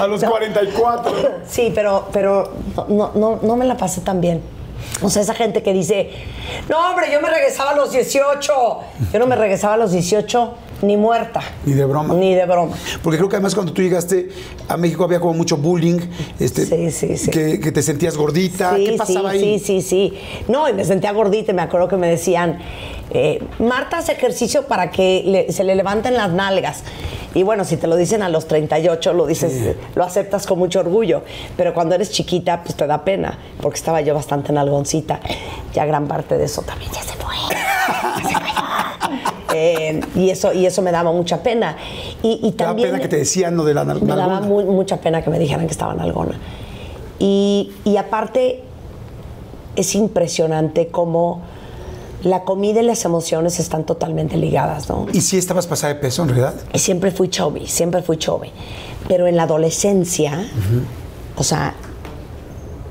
[0.00, 0.30] A los No.
[0.30, 1.12] 44.
[1.46, 2.52] Sí, pero, pero
[2.88, 4.42] no, no, no me la pasé tan bien.
[5.02, 6.10] O sea, esa gente que dice,
[6.68, 8.52] no, hombre, yo me regresaba a los 18.
[9.12, 11.40] Yo no me regresaba a los 18 ni muerta.
[11.66, 12.14] Ni de broma.
[12.14, 12.76] Ni de broma.
[13.02, 14.28] Porque creo que además cuando tú llegaste
[14.68, 15.98] a México había como mucho bullying.
[16.38, 17.30] Este, Sí, sí, sí.
[17.30, 18.74] Que, que te sentías gordita.
[18.76, 19.58] Sí, ¿Qué pasaba sí, ahí?
[19.58, 20.18] sí, sí, sí.
[20.48, 22.58] No, y me sentía gordita y me acuerdo que me decían,
[23.10, 26.82] eh, Marta hace ejercicio para que le- se le levanten las nalgas.
[27.34, 30.78] Y bueno, si te lo dicen a los 38, lo dices, lo aceptas con mucho
[30.80, 31.22] orgullo.
[31.56, 35.18] Pero cuando eres chiquita, pues te da pena, porque estaba yo bastante nalgoncita.
[35.74, 37.34] Ya gran parte de eso también ya se fue.
[38.22, 39.43] Ya se cayó.
[39.54, 41.76] Eh, y, eso, y eso me daba mucha pena.
[42.22, 44.46] Y, y también pena que te decían lo de la nal- me daba nalgona.
[44.66, 46.38] mu- mucha pena que me dijeran que estaba en algona.
[47.18, 48.62] Y, y aparte,
[49.76, 51.42] es impresionante cómo
[52.22, 55.06] la comida y las emociones están totalmente ligadas, ¿no?
[55.12, 56.54] Y sí estabas pasada de peso, en realidad.
[56.74, 58.50] Siempre fui chubby, siempre fui chubby.
[59.08, 60.46] Pero en la adolescencia,
[61.36, 61.74] o sea,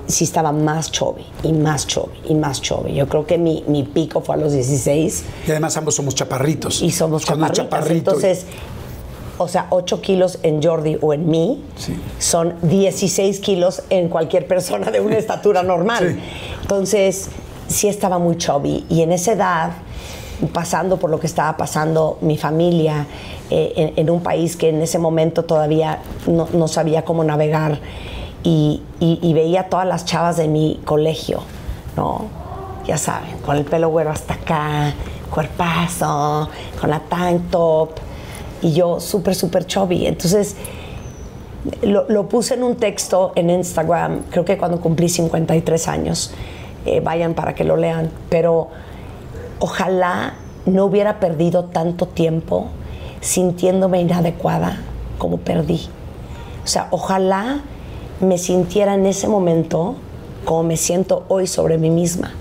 [0.08, 2.94] sí estaba más chubby y más chubby y más chubby.
[2.94, 6.82] Yo creo que mi, mi pico fue a los 16 Y además ambos somos chaparritos.
[6.82, 7.96] y somos Cuando eres chaparritas.
[8.04, 8.46] chaparrito y- Entonces,
[9.38, 11.96] o sea, 8 kilos en Jordi o en mí Sí.
[12.20, 16.16] son 16 kilos en cualquier persona de una estatura normal.
[16.18, 16.20] Sí.
[16.62, 17.30] Entonces,
[17.68, 18.86] sí estaba muy chubby.
[18.90, 19.72] Y en esa edad,
[20.52, 23.08] pasando por lo que estaba pasando mi familia,
[23.50, 27.80] eh, en, en un país que en ese momento todavía no, no sabía cómo navegar,
[28.44, 31.42] y, y- y veía todas las chavas de mi colegio,
[31.96, 32.26] ¿no?
[32.86, 34.94] Ya saben, con el pelo güero hasta acá,
[35.32, 37.90] cuerpazo, con la tank top,
[38.62, 40.06] y yo súper, súper chubby.
[40.06, 40.56] Entonces,
[41.82, 46.32] lo, lo puse en un texto en Instagram, creo que cuando cumplí 53 años.
[46.86, 48.12] Eh, vayan para que lo lean.
[48.30, 48.68] Pero
[49.60, 50.34] ojalá
[50.66, 52.68] no hubiera perdido tanto tiempo
[53.22, 54.80] sintiéndome inadecuada
[55.18, 55.88] como perdí.
[56.64, 57.62] O sea, ojalá
[58.24, 59.96] me sintiera en ese momento
[60.46, 62.34] como me siento hoy sobre mí misma.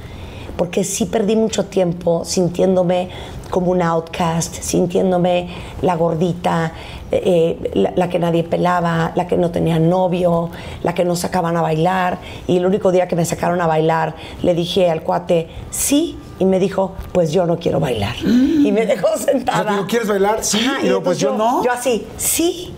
[0.57, 3.09] Porque sí perdí mucho tiempo sintiéndome
[3.51, 5.49] como un outcast, sintiéndome
[5.83, 6.73] la gordita,
[7.11, 10.51] eh, la, la que nadie pelaba, la que no tenía novio,
[10.83, 12.19] la que no sacaban a bailar.
[12.47, 16.19] Y el único día que me sacaron a bailar, le dije al cuate, sí.
[16.39, 18.17] Y me dijo, pues yo no quiero bailar.
[18.25, 19.73] Y me dejó sentada.
[19.73, 20.43] Digo, ¿quieres bailar?
[20.43, 20.59] Sí.
[20.59, 21.65] Ajá, Y luego, pues, entonces yo no.
[21.65, 22.75] Yo así, sí.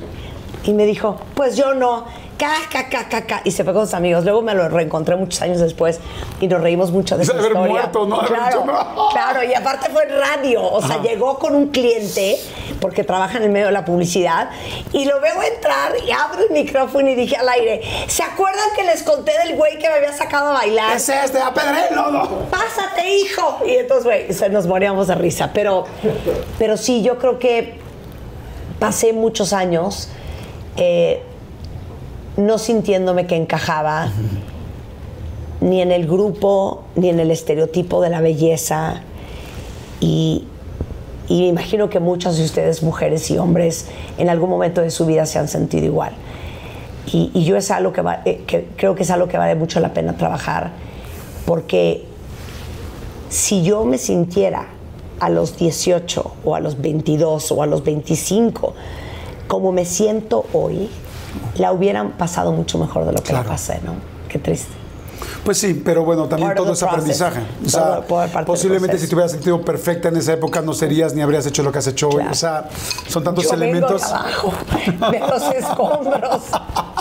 [0.64, 2.04] Y me dijo, pues yo no.
[2.38, 3.40] Ca, ca, ca, ca, ca.
[3.44, 4.24] Y se fue con sus amigos.
[4.24, 6.00] Luego me lo reencontré muchos años después
[6.40, 7.70] y nos reímos mucho de esa haber historia.
[7.72, 8.16] muerto, ¿no?
[8.16, 9.08] Haber Claro, dicho, no.
[9.12, 9.44] claro.
[9.44, 10.62] Y aparte fue en radio.
[10.64, 12.36] O sea, llegó con un cliente
[12.80, 14.50] porque trabaja en el medio de la publicidad
[14.92, 18.82] y lo veo entrar y abro el micrófono y dije al aire, ¿se acuerdan que
[18.82, 20.96] les conté del güey que me había sacado a bailar?
[20.96, 22.28] Es este, apedrelo, no.
[22.50, 23.58] pásate, hijo.
[23.64, 25.50] Y entonces, güey, se nos moríamos de risa.
[25.54, 25.84] Pero,
[26.58, 27.78] pero sí, yo creo que
[28.80, 30.08] pasé muchos años
[30.76, 31.22] eh,
[32.36, 34.08] no sintiéndome que encajaba
[35.60, 39.02] ni en el grupo, ni en el estereotipo de la belleza.
[40.00, 40.44] Y,
[41.28, 43.86] y me imagino que muchas de ustedes, mujeres y hombres,
[44.18, 46.12] en algún momento de su vida se han sentido igual.
[47.06, 49.54] Y, y yo es algo que, va- eh, que creo que es algo que vale
[49.54, 50.72] mucho la pena trabajar,
[51.46, 52.04] porque
[53.28, 54.66] si yo me sintiera
[55.20, 58.74] a los 18 o a los 22 o a los 25
[59.46, 60.88] como me siento hoy,
[61.56, 63.44] la hubieran pasado mucho mejor de lo que Claro.
[63.44, 63.94] la pasé, ¿no?
[64.28, 64.72] Qué triste.
[65.44, 67.40] Pues sí, pero bueno, también Part todo es aprendizaje.
[67.64, 71.14] O sea, Todo- todo posiblemente si te hubieras sentido perfecta en esa época no serías
[71.14, 72.24] ni habrías hecho lo que has hecho hoy.
[72.30, 72.68] O sea,
[73.08, 74.02] son tantos Yo vengo elementos.
[74.02, 74.52] de abajo,
[75.10, 76.42] de los escombros.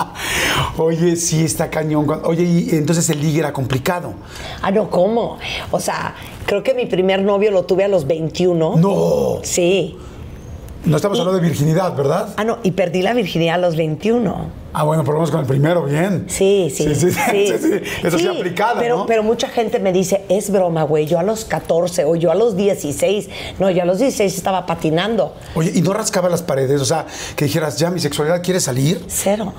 [0.77, 2.07] Oye, sí, está cañón.
[2.25, 4.13] Oye, y entonces el ligue era complicado.
[4.61, 5.37] Ah, no, ¿cómo?
[5.71, 6.15] O sea,
[6.45, 8.75] creo que mi primer novio lo tuve a los 21.
[8.77, 9.39] No.
[9.43, 9.97] Sí.
[10.85, 12.33] No estamos hablando de virginidad, ¿verdad?
[12.35, 14.63] Ah, no, y perdí la virginidad a los 21.
[14.73, 16.25] Ah, bueno, menos con el primero, bien.
[16.27, 16.93] Sí, sí.
[16.93, 17.81] Sí, sí, sí, sí.
[18.03, 19.05] Eso sí, aplicada, pero, ¿no?
[19.05, 22.35] Pero mucha gente me dice, es broma, güey, yo a los 14 o yo a
[22.35, 23.29] los 16.
[23.59, 25.35] No, yo a los 16 estaba patinando.
[25.55, 26.81] Oye, ¿y no rascaba las paredes?
[26.81, 27.05] O sea,
[27.37, 29.05] que dijeras, ya, mi sexualidad quiere salir.
[29.07, 29.53] Cero.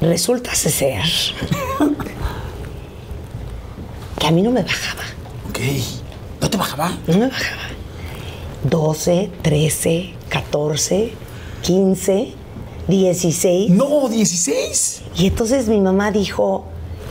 [0.00, 1.02] Resulta ser
[4.18, 5.02] que a mí no me bajaba.
[5.50, 5.58] Ok.
[6.40, 6.92] ¿No te bajaba?
[7.06, 7.75] No me bajaba.
[8.64, 11.12] 12, 13, 14,
[11.62, 12.34] 15,
[12.88, 13.70] 16.
[13.70, 15.02] No, 16.
[15.16, 16.64] Y entonces mi mamá dijo,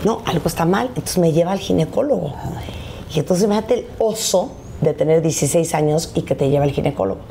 [0.03, 0.87] no, algo está mal.
[0.89, 2.33] Entonces me lleva al ginecólogo.
[3.13, 7.21] Y entonces me el oso de tener 16 años y que te lleva al ginecólogo.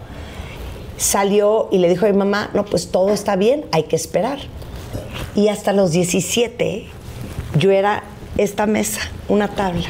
[0.97, 4.39] Salió y le dijo a mi mamá, no, pues todo está bien, hay que esperar.
[5.35, 6.87] Y hasta los 17
[7.59, 8.05] yo era
[8.39, 9.87] esta mesa, una tabla.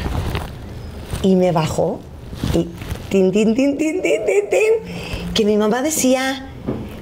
[1.23, 2.01] Y me bajó
[2.55, 2.69] y
[3.11, 6.49] tin, tin, tin, tin, tin, tin, tin, que mi mamá decía,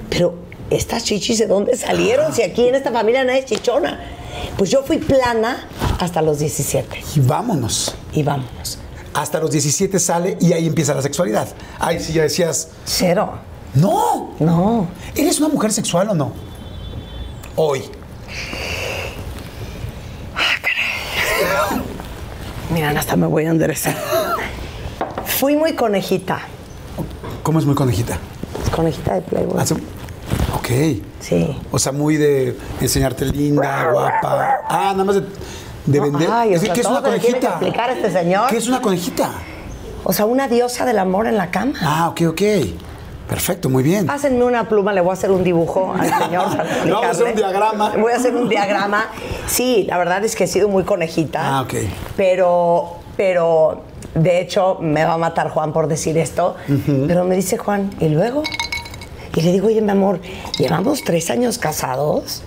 [0.09, 0.35] pero
[0.69, 3.99] estas chichis de dónde salieron si aquí en esta familia nadie es chichona.
[4.57, 5.67] Pues yo fui plana
[5.99, 7.95] hasta los 17 Y vámonos.
[8.13, 8.79] y vámonos.
[9.13, 11.47] Hasta los 17 sale y ahí empieza la sexualidad.
[11.79, 13.33] Ay, sí, ya decías, Cero.
[13.75, 14.33] no.
[14.39, 14.87] No.
[15.15, 16.31] ¿Eres una mujer sexual o no?
[17.55, 17.83] Hoy.
[22.71, 23.95] Mira, hasta me voy a enderezar.
[25.43, 26.39] Fui muy conejita.
[27.43, 28.17] ¿Cómo es muy conejita?
[28.73, 29.59] Conejita de Playboy.
[29.61, 29.73] Hace-
[30.55, 31.01] Ok.
[31.19, 31.59] Sí.
[31.69, 34.61] O sea, muy de enseñarte linda, guapa.
[34.69, 35.21] Ah, nada más de,
[35.85, 36.29] de No, vender.
[36.31, 37.59] ay, es decir, ¿qué es una que conejita?
[37.91, 38.49] este señor.
[38.51, 39.31] ¿Qué es una conejita?
[40.05, 41.73] O sea, una diosa del amor en la cama.
[41.81, 42.41] Ah, ok, ok.
[43.27, 44.05] Perfecto, muy bien.
[44.05, 46.91] Pásenme una pluma, le voy a hacer un dibujo al señor para explicarle.
[46.93, 47.93] Vamos a hacer un diagrama.
[47.97, 49.05] Voy a hacer un diagrama.
[49.47, 51.41] Sí, la verdad es que he sido muy conejita.
[51.57, 51.73] Ah, ok.
[52.15, 53.81] Pero, pero,
[54.13, 56.55] de hecho, me va a matar Juan por decir esto.
[57.07, 58.43] Pero me dice Juan, ¿y luego?
[59.35, 60.19] Y le digo, oye, mi amor,
[60.57, 62.43] llevamos tres años casados.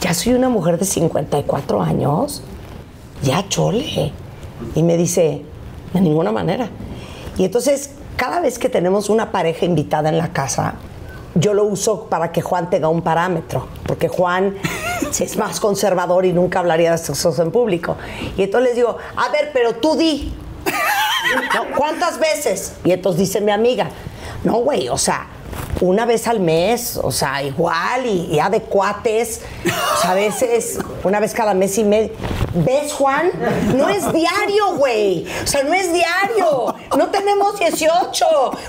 [0.00, 2.42] Ya soy una mujer de 54 años.
[3.22, 4.12] Ya chole.
[4.74, 5.42] Y me dice,
[5.92, 6.68] de ninguna manera.
[7.38, 10.74] Y entonces, cada vez que tenemos una pareja invitada en la casa,
[11.34, 14.56] yo lo uso para que Juan tenga un parámetro, porque Juan
[15.20, 17.96] es más conservador y nunca hablaría de cosas en público.
[18.36, 20.32] Y entonces les digo, a ver, pero tú di,
[21.54, 21.76] ¿no?
[21.76, 22.74] ¿cuántas veces?
[22.84, 23.88] Y entonces dice mi amiga,
[24.44, 25.26] no, güey, o sea,
[25.80, 30.78] una vez al mes, o sea, igual, y ya de cuates, o sea, a veces
[31.02, 32.12] una vez cada mes y medio.
[32.54, 33.30] ¿Ves, Juan?
[33.76, 35.26] No es diario, güey.
[35.42, 36.74] O sea, no es diario.
[36.96, 38.26] No tenemos 18.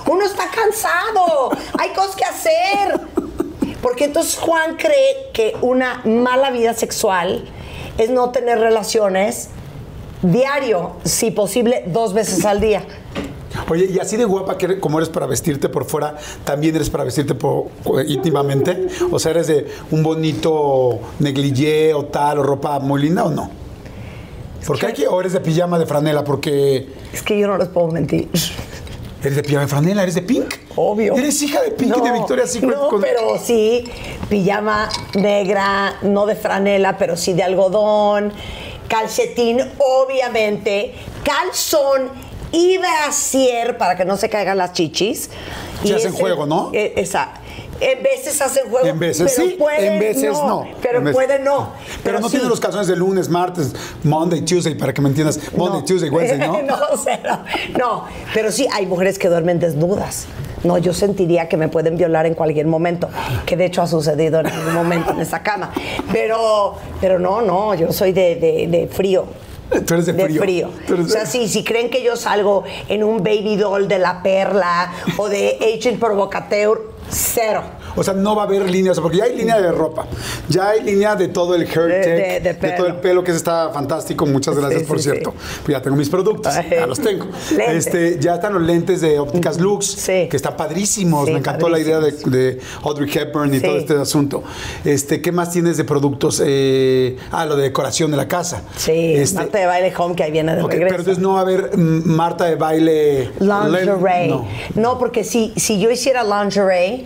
[0.08, 1.52] Uno está cansado.
[1.78, 3.02] Hay cosas que hacer.
[3.82, 7.44] Porque entonces Juan cree que una mala vida sexual
[7.98, 9.50] es no tener relaciones
[10.24, 12.84] diario, si posible, dos veces al día.
[13.70, 16.90] Oye, y así de guapa que eres- como eres para vestirte por fuera, también eres
[16.90, 17.66] para vestirte por,
[18.08, 18.88] íntimamente.
[19.12, 23.52] O sea, eres de un bonito negligé o tal, o ropa muy linda o no.
[24.66, 27.68] Porque hay que, o eres de pijama de franela, porque Es que yo no les
[27.68, 28.30] puedo mentir.
[29.22, 30.56] eres de pijama de franela, eres de Pink.
[30.76, 31.16] Obvio.
[31.16, 32.76] Eres hija de Pink y de Victoria's Secret.
[32.76, 33.84] No, con- pero sí,
[34.30, 38.32] pijama negra, no de franela, pero sí de algodón,
[38.94, 42.12] calcetín, obviamente, calzón
[42.52, 45.32] y brasier para que no se caigan las chichis.
[45.84, 46.70] Y hacen ese- juego, ¿no?
[46.74, 47.34] Esa.
[47.80, 48.86] En veces hacen juego.
[48.88, 50.66] En veces pero sí, pueden en veces no.
[50.82, 51.72] Pero veces- pueden no.
[52.04, 52.32] Pero, no sí.
[52.32, 55.40] tienen los calzones de lunes, martes, Monday, Tuesday, para que me entiendas.
[55.56, 55.86] Monday, No.
[55.86, 56.62] Tuesday, Wednesday, ¿no?
[56.62, 57.40] no, cero.
[57.78, 60.26] No, pero sí hay mujeres que duermen desnudas.
[60.64, 63.10] No, yo sentiría que me pueden violar en cualquier momento,
[63.46, 65.72] que de hecho ha sucedido en algún momento en esa cama.
[66.12, 69.26] Pero, pero no, no, yo soy de, de- de frío.
[69.86, 70.42] Tú eres de De frío.
[70.42, 70.70] frío.
[70.88, 73.88] Tú eres O sea, de- sí, si creen que yo salgo en un baby doll
[73.88, 77.64] de la perla o de Agent Provocateur, cero.
[77.96, 80.06] O sea, no va a haber líneas, porque ya hay línea de ropa,
[80.50, 83.24] ya hay línea de todo el hair De- tech, de- de de, todo el pelo.
[83.24, 84.26] que está fantástico.
[84.26, 85.34] Muchas gracias, Sí, por sí, cierto.
[85.64, 86.68] Pues ya tengo mis productos, Ay.
[86.72, 87.26] ya los tengo.
[87.56, 87.88] Lentes.
[87.88, 91.30] Este, ya están los lentes de Ópticas Lux, que están padrísimos.
[91.30, 94.44] Me encantó la idea de, Audrey Hepburn y todo este asunto.
[94.86, 96.42] Este, ¿Qué más tienes de productos?
[96.46, 98.64] Eh, ah, lo de decoración de la casa.
[98.76, 100.88] Sí, Este, Marta de baile home que ahí viene de ok, regreso.
[100.90, 103.30] pero entonces no va a haber mm, Marta de baile.
[103.40, 104.28] Lingerie.
[104.28, 104.48] No.
[104.76, 104.98] No.
[105.00, 107.06] porque si, si yo hiciera lingerie,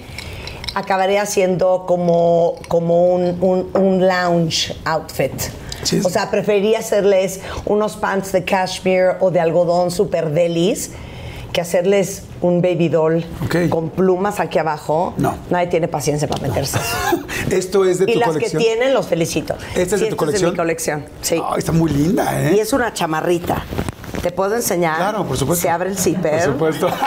[0.76, 5.34] acabaría siendo como, como un, un- un lounge outfit.
[5.84, 6.02] Sí.
[6.04, 10.92] O sea, preferiría hacerles unos pants de cashmere o de algodón super delis
[11.54, 13.70] que hacerles un baby doll Ok.
[13.70, 15.14] con plumas aquí abajo.
[15.18, 15.36] No.
[15.50, 16.78] Nadie tiene paciencia para meterse.
[17.50, 18.62] Esto es de y tu las colección.
[18.62, 19.56] que tienen, los felicito.
[19.76, 20.36] ¿Esta es de Sí, tu esta colección?
[20.36, 21.36] Es de mi colección, sí.
[21.44, 22.54] Ay, está muy linda, ¿eh?
[22.56, 23.64] Y es una chamarrita.
[24.22, 24.98] ¿Te puedo enseñar?
[24.98, 25.62] Claro, por supuesto.
[25.64, 26.32] Se abre el zipper.
[26.32, 26.90] Por supuesto.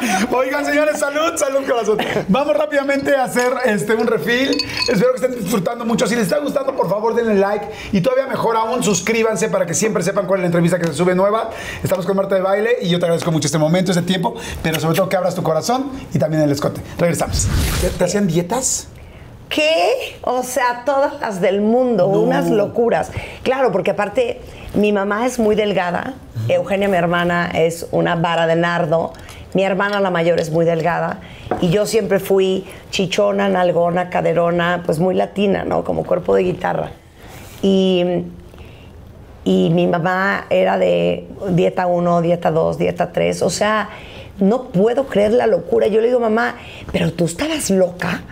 [0.32, 1.98] Oigan, señores, salud, salud, corazón.
[2.28, 4.56] Vamos rápidamente a hacer este, un refill.
[4.88, 6.06] Espero que estén disfrutando mucho.
[6.06, 7.66] Si les está gustando, por favor, denle like.
[7.92, 10.94] Y todavía mejor aún, suscríbanse para que siempre sepan cuál es la entrevista que se
[10.94, 11.50] sube nueva.
[11.82, 14.80] Estamos con Marta de Baile y yo te agradezco mucho este momento, este tiempo, pero
[14.80, 16.80] sobre todo que abras tu corazón y también el escote.
[16.98, 17.48] Regresamos.
[17.80, 18.88] ¿Te, te hacían dietas?
[19.48, 20.16] ¿Qué?
[20.22, 22.20] O sea, todas las del mundo, No.
[22.20, 23.10] unas locuras.
[23.42, 24.40] Claro, porque aparte,
[24.74, 26.14] mi mamá es muy delgada,
[26.48, 29.12] Eugenia, mi hermana, es una vara de nardo,
[29.54, 31.20] mi hermana la mayor es muy delgada,
[31.60, 35.84] y yo siempre fui chichona, nalgona, caderona, pues muy latina, ¿no?
[35.84, 36.92] Como cuerpo de guitarra.
[37.62, 38.04] Y,
[39.44, 43.90] y mi mamá era de dieta 1, dieta 2, dieta 3, o sea,
[44.38, 45.86] no puedo creer la locura.
[45.86, 46.56] Yo le digo, mamá,
[46.92, 48.22] pero tú estabas loca.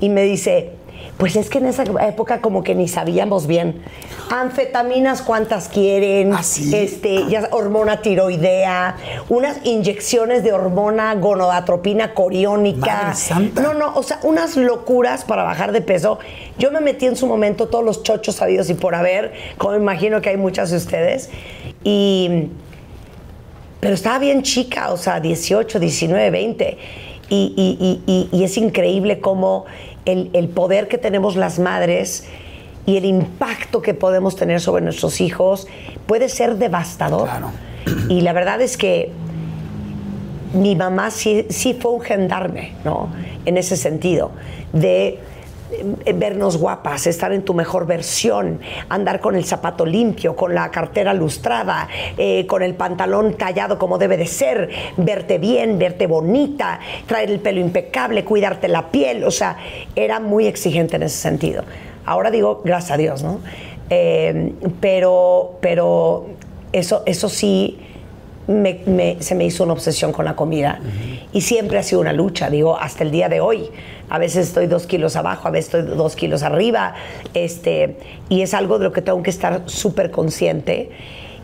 [0.00, 0.72] Y me dice,
[1.20, 3.82] pues es que en esa época como que ni sabíamos bien.
[4.30, 6.32] Anfetaminas, ¿cuántas quieren?
[6.32, 6.74] ¿Ah, sí?
[6.74, 8.96] Este, ya, hormona tiroidea,
[9.28, 13.14] unas inyecciones de hormona gonadotropina coriónica.
[13.62, 16.18] No, no, o sea, unas locuras para bajar de peso.
[16.58, 20.20] Yo me metí en su momento todos los chochos sabidos y por haber, como imagino
[20.22, 21.28] que hay muchas de ustedes.
[21.84, 22.48] Y
[23.80, 26.78] pero estaba bien chica, o sea, 18, 19, 20.
[27.30, 29.64] Y, y- y- y- y es increíble cómo
[30.12, 32.26] el, el poder que tenemos las madres
[32.86, 35.66] y el impacto que podemos tener sobre nuestros hijos
[36.06, 37.28] puede ser devastador.
[37.28, 37.50] Claro.
[38.08, 39.12] Y la verdad es que
[40.52, 43.08] mi mamá sí, sí fue un gendarme, ¿no?
[43.44, 44.32] En ese sentido,
[44.72, 45.18] de
[46.14, 51.14] vernos guapas, estar en tu mejor versión, andar con el zapato limpio, con la cartera
[51.14, 57.30] lustrada, eh, con el pantalón tallado como debe de ser, verte bien, verte bonita, traer
[57.30, 59.56] el pelo impecable, cuidarte la piel, o sea,
[59.96, 61.64] era muy exigente en ese sentido.
[62.04, 63.40] Ahora digo, gracias a Dios, ¿no?
[63.90, 66.26] Eh, pero, pero
[66.72, 67.78] eso, eso sí
[68.46, 70.80] me- me- se me hizo una obsesión con la comida
[71.32, 73.68] y siempre ha sido una lucha, digo, hasta el día de hoy.
[74.10, 76.94] A veces estoy dos kilos abajo, a veces estoy dos kilos arriba,
[77.32, 77.96] este,
[78.28, 80.90] y es algo de lo que tengo que estar súper consciente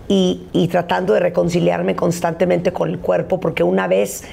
[0.08, 4.24] y, y tratando de reconciliarme constantemente con el cuerpo, porque una vez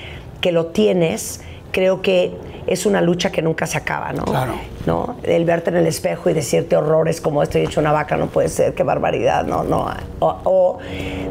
[0.42, 1.42] que lo tienes,
[1.72, 2.36] creo que
[2.68, 4.24] es una lucha que nunca se acaba, ¿no?
[4.24, 4.54] Claro.
[4.86, 5.16] ¿no?
[5.24, 8.50] El verte en el espejo y decirte horrores como estoy hecho una vaca, no puede
[8.50, 9.88] ser, qué barbaridad, no, no.
[10.20, 10.78] O, o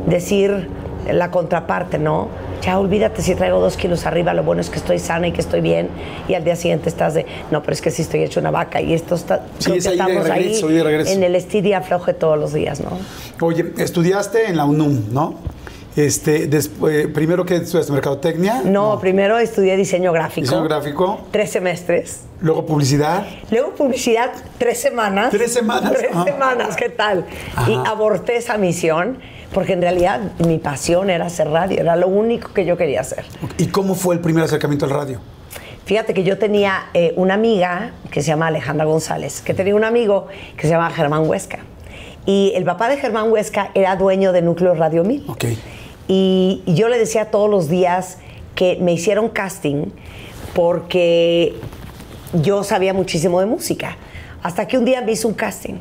[0.06, 0.68] decir
[1.10, 2.28] la contraparte, ¿no?
[2.62, 5.40] Ya olvídate si traigo dos kilos arriba, lo bueno es que estoy sana y que
[5.40, 5.88] estoy bien.
[6.28, 8.80] Y al día siguiente estás de, no, pero es que sí estoy hecho una vaca
[8.80, 11.12] y esto está, Sí, es que ahí de estamos regreso, ahí ahí de regreso.
[11.12, 12.90] en el estiria afloje todos los días, ¿no?
[13.44, 15.34] Oye, estudiaste en la UNUM, ¿no?
[15.94, 18.62] Este, después, primero que estudiaste mercadotecnia.
[18.64, 20.46] No, primero estudié diseño gráfico.
[20.46, 21.20] Diseño gráfico.
[21.30, 22.20] Tres semestres.
[22.40, 23.26] Luego publicidad.
[23.50, 25.30] Luego publicidad, tres semanas.
[25.30, 25.92] ¿Tres semanas?
[25.92, 26.24] Tres Ah.
[26.24, 27.26] semanas, ¿qué tal?
[27.68, 29.18] Y aborté esa misión
[29.52, 33.24] porque en realidad mi pasión era hacer radio, era lo único que yo quería hacer.
[33.58, 35.20] ¿Y cómo fue el primer acercamiento al radio?
[35.84, 39.84] Fíjate que yo tenía eh, una amiga que se llama Alejandra González, que tenía un
[39.84, 41.60] amigo que se llama Germán Huesca.
[42.24, 45.24] Y el papá de Germán Huesca era dueño de Núcleo Radio 1000.
[45.28, 45.44] Ok.
[46.06, 48.18] Y yo le decía todos los días
[48.54, 49.86] que me hicieron casting
[50.54, 51.54] porque
[52.32, 53.96] yo sabía muchísimo de música.
[54.42, 55.74] Hasta que un día me hizo un casting.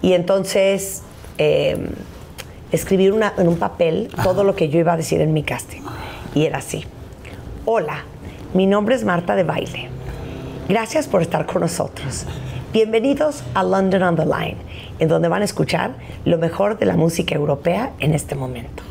[0.00, 1.02] Y entonces
[1.36, 1.76] eh,
[2.72, 5.80] escribí una- en un papel todo lo que yo iba a decir en mi casting.
[6.34, 6.84] Y era así.
[7.64, 8.04] Hola,
[8.54, 9.88] mi nombre es Marta de Baile.
[10.68, 12.24] Gracias por estar con nosotros.
[12.72, 14.56] Bienvenidos a London on the Line,
[15.00, 15.92] en donde van a escuchar
[16.24, 18.82] lo mejor de la música europea en este momento.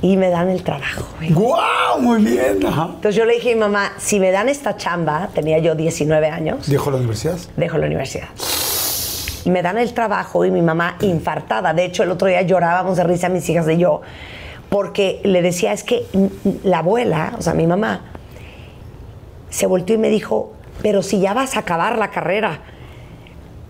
[0.00, 1.04] y me dan el trabajo.
[1.30, 2.00] ¡Guau!
[2.00, 2.64] Muy bien.
[2.64, 2.84] Ajá.
[2.94, 6.28] Entonces yo le dije a mi mamá, si me dan esta chamba, tenía yo 19
[6.30, 7.36] años, ¿Dejó la universidad?
[7.56, 8.28] dejo la universidad.
[9.48, 11.72] Y me dan el trabajo y mi mamá infartada.
[11.72, 14.02] De hecho, el otro día llorábamos de risa mis hijas y yo,
[14.68, 16.04] porque le decía, es que
[16.64, 18.02] la abuela, o sea, mi mamá,
[19.48, 22.60] se volteó y me dijo, pero si ya vas a acabar la carrera.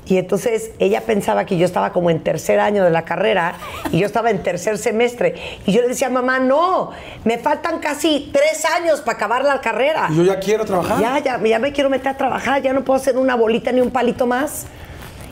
[0.04, 3.54] Y entonces ella pensaba que yo estaba como en tercer año de la carrera
[3.92, 5.36] y yo estaba en tercer semestre.
[5.64, 6.90] Y yo le decía, mamá, no,
[7.22, 10.08] me faltan casi tres años para acabar la carrera.
[10.10, 11.00] Y yo ya quiero trabajar.
[11.00, 13.80] Ya, ya, ya me quiero meter a trabajar, ya no puedo hacer una bolita ni
[13.80, 14.66] un palito más.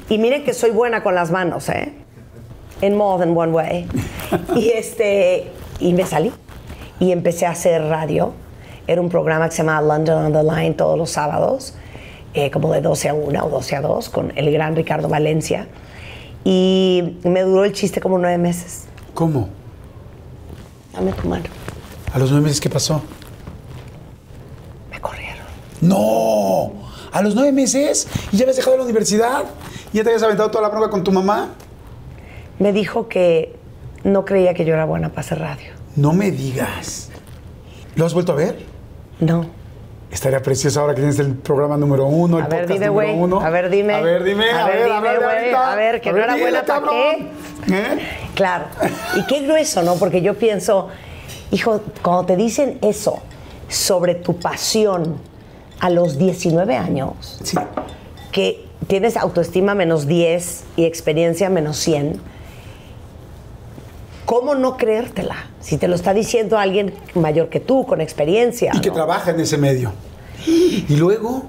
[0.09, 1.93] Y miren que soy buena con las manos, ¿eh?
[2.83, 3.89] In more than one way.
[4.57, 5.51] y este,
[5.81, 6.33] y me salí.
[7.01, 8.33] Y empecé a hacer radio.
[8.87, 11.75] Era un programa que se llamaba London on the Line todos los sábados,
[12.35, 15.67] eh, como de 12 a 1 o 12 a 2, con el gran Ricardo Valencia.
[16.45, 18.85] Y me duró el chiste como nueve meses.
[19.15, 19.49] ¿Cómo?
[20.93, 21.45] dame tu mano.
[22.13, 23.03] ¿A los nueve meses qué pasó?
[24.91, 25.45] Me corrieron.
[25.81, 26.86] ¡No!
[27.17, 28.07] ¿A los nueve meses?
[28.31, 29.45] ¿Y ya habías dejado la universidad?
[29.91, 31.49] ¿Y ya te habías aventado toda la bronca con tu mamá?
[32.59, 33.57] Me dijo que
[34.05, 35.73] no creía que yo era buena para hacer radio.
[35.97, 37.09] No me digas.
[37.95, 38.59] ¿Lo has vuelto a ver?
[39.19, 39.47] No.
[40.11, 43.09] Estaría precioso ahora que tienes el programa número uno, el A ver, podcast dime, número
[43.09, 43.19] güey.
[43.23, 43.41] uno.
[43.41, 43.95] A ver, dime.
[43.95, 44.51] A ver, dime.
[44.51, 45.25] A ver, dime, güey.
[45.39, 45.73] ahorita.
[45.73, 47.29] A ver, que no era buena, ¿pa' cabrón.
[47.73, 47.99] ¿Eh?
[48.35, 48.67] Claro.
[49.17, 49.95] Y qué grueso, ¿no?
[49.95, 50.89] Porque yo pienso,
[51.51, 53.23] hijo, cuando te dicen eso
[53.69, 55.17] sobre tu pasión
[55.81, 57.57] a los 19 años, Sí.
[58.33, 62.21] que tienes autoestima menos 10 y experiencia menos 100,
[64.25, 65.37] ¿cómo no creértela?
[65.61, 68.73] Si te lo está diciendo alguien mayor que tú, con experiencia.
[68.75, 69.93] Y que trabaja en ese medio.
[70.47, 71.45] Y luego,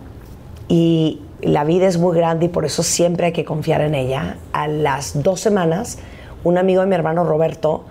[0.67, 4.38] y la vida es muy grande y por eso siempre hay que confiar en ella.
[4.53, 5.99] A las dos semanas,
[6.43, 7.84] un amigo de mi hermano Roberto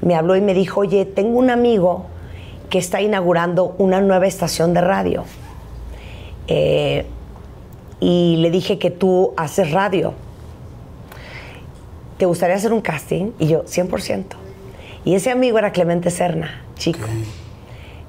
[0.00, 2.06] me habló y me dijo, oye, tengo un amigo
[2.70, 5.24] que está inaugurando una nueva estación de radio.
[6.48, 7.06] Eh,
[8.00, 10.14] y le dije que tú haces radio.
[12.16, 13.32] ¿Te gustaría hacer un casting?
[13.38, 14.24] Y yo, 100%.
[15.04, 17.06] Y ese amigo era Clemente Serna, chico.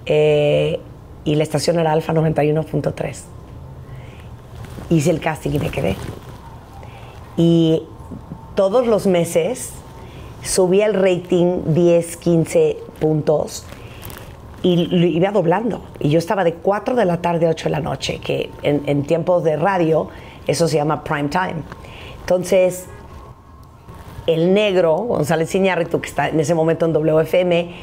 [0.05, 0.79] Eh,
[1.25, 3.17] y la estación era Alfa 91.3.
[4.89, 5.95] Hice el casting y me quedé.
[7.37, 7.83] Y
[8.55, 9.71] todos los meses
[10.43, 13.65] subía el rating 10, 15 puntos
[14.62, 15.82] y lo iba doblando.
[15.99, 18.84] Y yo estaba de 4 de la tarde a 8 de la noche, que en,
[18.86, 20.10] en tiempos de radio
[20.47, 21.64] eso se llama prime time.
[22.22, 22.88] Entonces,
[24.28, 27.74] el negro, González Iñárritu, que está en ese momento en WFM,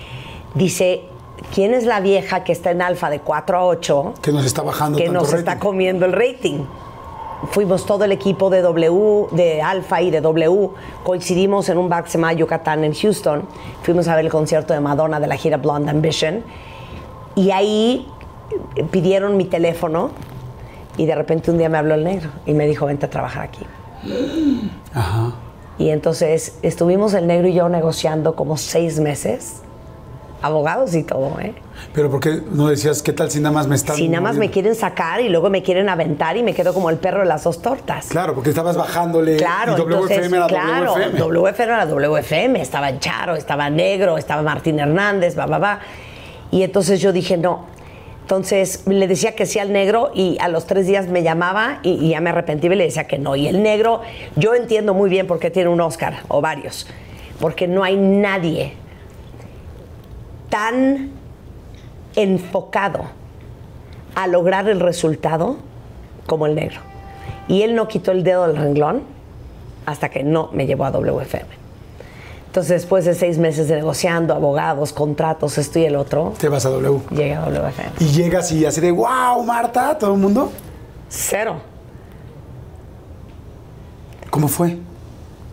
[0.54, 1.02] dice,
[1.54, 4.62] ¿quién es la vieja que está en alfa de 4 a 8 que nos está
[4.62, 6.64] bajando que tanto nos está comiendo el rating?
[7.50, 10.70] Fuimos todo el equipo de W, de Alfa y de W,
[11.04, 13.42] coincidimos en un llama Yucatán en Houston,
[13.82, 16.42] fuimos a ver el concierto de Madonna de la gira Blonde Ambition
[17.34, 18.08] y ahí
[18.74, 20.10] eh, pidieron mi teléfono
[20.96, 23.44] y de repente un día me habló el negro y me dijo, vente a trabajar
[23.44, 23.66] aquí.
[24.94, 25.34] Ajá.
[25.78, 29.60] Y entonces estuvimos el negro y yo negociando como seis meses,
[30.46, 31.54] abogados y todo, ¿eh?
[31.92, 34.36] Pero ¿por qué no decías qué tal si nada más me están Si nada más
[34.36, 37.26] me quieren sacar y luego me quieren aventar y me quedo como el perro de
[37.26, 38.06] las dos tortas.
[38.08, 41.18] Claro, porque estabas bajándole Claro, y WFM entonces, era claro, WFM.
[41.18, 45.80] WFM era WFM, estaba Charo, estaba Negro, estaba Martín Hernández, va, va, va.
[46.50, 47.66] Y entonces yo dije, no.
[48.22, 51.92] Entonces le decía que sí al negro y a los tres días me llamaba y,
[51.92, 53.36] y ya me arrepentí y le decía que no.
[53.36, 54.00] Y el negro,
[54.34, 56.88] yo entiendo muy bien por qué tiene un Oscar o varios.
[57.38, 58.72] Porque no hay nadie
[60.48, 61.10] tan
[62.14, 63.00] enfocado
[64.14, 65.56] a lograr el resultado
[66.26, 66.80] como el negro.
[67.48, 69.02] Y él no quitó el dedo del renglón
[69.84, 71.46] hasta que no me llevó a WFM.
[72.46, 76.64] Entonces, después de seis meses de negociando, abogados, contratos, esto y el otro, Te vas
[76.64, 77.00] a W.
[77.10, 77.90] llegué a WFM.
[78.00, 80.50] Y llegas y así de, wow, Marta, todo el mundo.
[81.08, 81.56] Cero.
[84.30, 84.78] ¿Cómo fue?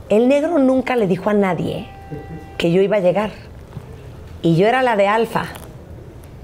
[0.10, 1.88] El negro nunca le dijo a nadie
[2.58, 3.32] que yo iba a llegar.
[4.44, 5.46] Y yo era la de alfa,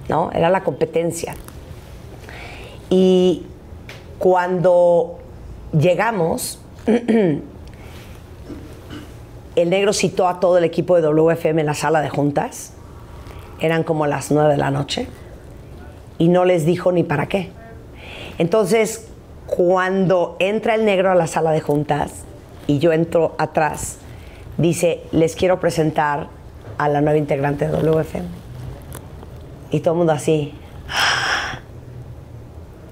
[0.08, 0.32] ¿no?
[0.32, 1.36] Era la competencia.
[2.90, 3.46] Y
[4.18, 5.20] cuando
[5.78, 7.44] llegamos, el
[9.70, 12.72] negro citó a todo el equipo de WFM en la sala de juntas.
[13.60, 15.08] Eran como las nueve de la noche.
[16.18, 17.50] Y no les dijo ni para qué.
[18.38, 19.10] Entonces,
[19.46, 22.24] cuando entra el negro a la sala de juntas
[22.66, 23.98] y yo entro atrás,
[24.58, 26.39] dice, les quiero presentar
[26.80, 28.26] a la nueva integrante de WFM.
[29.70, 30.54] Y todo el mundo así.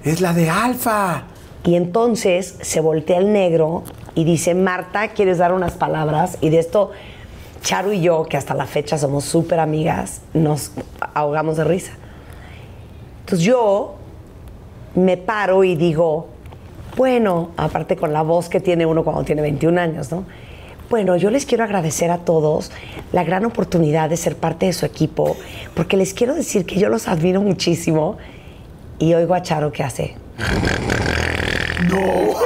[0.04, 1.24] Es la de Alfa.
[1.64, 3.82] Y entonces se voltea el negro
[4.14, 6.36] y dice, Marta, ¿quieres dar unas palabras?
[6.40, 6.92] Y de esto,
[7.62, 10.72] Charo y yo, que hasta la fecha somos súper amigas, nos
[11.14, 11.92] ahogamos de risa.
[13.20, 13.96] Entonces yo
[14.94, 16.28] me paro y digo,
[16.96, 20.24] bueno, aparte con la voz que tiene uno cuando tiene 21 años, ¿no?
[20.90, 22.70] Bueno, yo les quiero agradecer a todos
[23.12, 25.36] la gran oportunidad de ser parte de su equipo,
[25.74, 28.16] porque les quiero decir que yo los admiro muchísimo.
[28.98, 30.16] Y oigo a Charo que hace.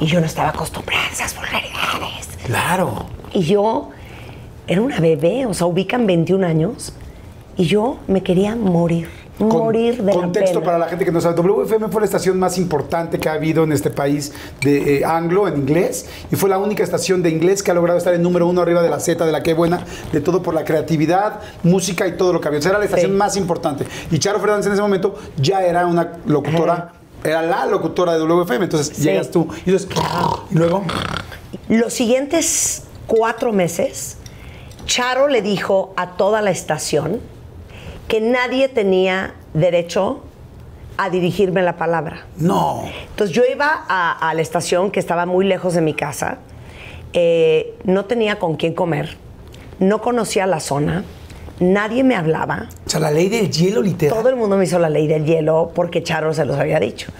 [0.00, 2.28] Y yo no estaba acostumbrada a esas vulgaridades.
[2.46, 3.06] Claro.
[3.32, 3.90] Y yo
[4.68, 6.92] era una bebé, o sea, ubican 21 años.
[7.56, 10.64] Y yo me quería morir, morir de la Contexto pena.
[10.64, 11.34] para la gente que no sabe.
[11.40, 15.46] WFM fue la estación más importante que ha habido en este país de eh, anglo,
[15.48, 18.46] en inglés, y fue la única estación de inglés que ha logrado estar en número
[18.46, 22.06] uno arriba de la Z, de la que buena, de todo por la creatividad, música
[22.08, 22.58] y todo lo que había.
[22.60, 23.16] O sea, era la estación Sí.
[23.16, 23.86] más importante.
[24.10, 26.92] Y Charo Fernández en ese momento ya era una locutora,
[27.24, 28.64] era la locutora de WFM.
[28.64, 29.02] Entonces Sí.
[29.04, 29.88] llegas tú y dices,
[30.50, 30.84] y luego,
[31.68, 34.16] Los siguientes cuatro meses
[34.86, 37.20] Charo le dijo a toda la estación
[38.08, 40.22] que nadie tenía derecho
[40.96, 42.26] a dirigirme la palabra.
[42.36, 42.82] No.
[43.10, 46.38] Entonces yo iba a, a la estación que estaba muy lejos de mi casa,
[47.12, 49.16] eh, no tenía con quién comer,
[49.78, 51.04] no conocía la zona,
[51.60, 52.68] nadie me hablaba.
[52.86, 54.18] O sea, la ley del hielo literal.
[54.18, 57.12] Todo el mundo me hizo la ley del hielo porque Charo se los había dicho.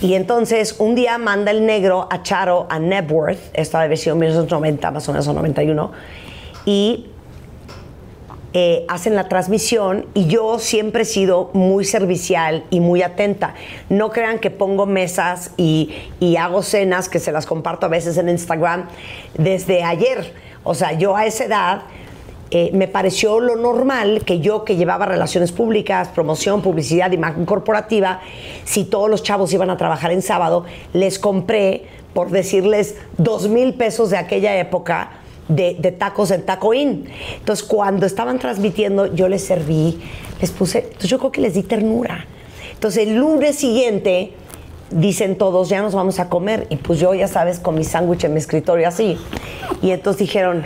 [0.00, 4.20] Y entonces un día manda el negro a Charo a Nebworth, esto debe sido en
[4.20, 5.92] 1990, más o menos, o 91,
[6.64, 7.06] y
[8.56, 13.54] eh, hacen la transmisión y yo siempre he sido muy servicial y muy atenta.
[13.88, 15.92] No crean que pongo mesas y,
[16.38, 18.86] hago cenas que se las comparto a veces en Instagram
[19.36, 20.32] desde ayer.
[20.62, 21.82] O sea, yo a esa edad
[22.52, 28.20] eh, me pareció lo normal que yo que llevaba relaciones públicas, promoción, publicidad, imagen corporativa,
[28.64, 33.74] si todos los chavos iban a trabajar en sábado, les compré, por decirles, dos mil
[33.74, 37.08] pesos de aquella época de, de tacos en Taco Inn.
[37.36, 40.00] Entonces, cuando estaban transmitiendo, yo les serví,
[40.40, 42.26] les puse, entonces yo creo que les di ternura.
[42.72, 44.32] Entonces, el lunes siguiente,
[44.90, 46.66] dicen todos, ya nos vamos a comer.
[46.70, 49.18] Y pues yo, ya sabes, con mi sándwich en mi escritorio así.
[49.82, 50.64] Y entonces dijeron,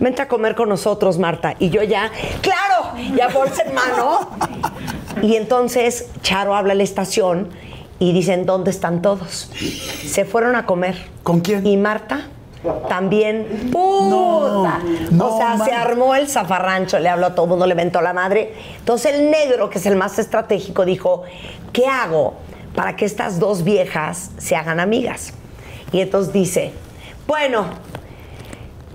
[0.00, 1.54] vente a comer con nosotros, Marta.
[1.58, 4.30] Y yo ya, claro, ya bolsa en mano.
[5.22, 7.48] Y entonces Charo habla a la estación
[7.98, 9.50] y dicen, ¿dónde están todos?
[10.06, 10.96] Se fueron a comer.
[11.22, 11.66] ¿Con quién?
[11.66, 12.28] Y Marta
[12.88, 14.80] también, puta.
[15.10, 15.66] no, o sea, man.
[15.66, 18.54] se armó el zafarrancho, le habló a todo el mundo, le ventó la madre.
[18.78, 21.22] Entonces el negro, que es el más estratégico, dijo,
[21.72, 22.34] ¿qué hago
[22.74, 25.34] para que estas dos viejas se hagan amigas?
[25.90, 26.72] Y entonces dice,
[27.26, 27.66] bueno,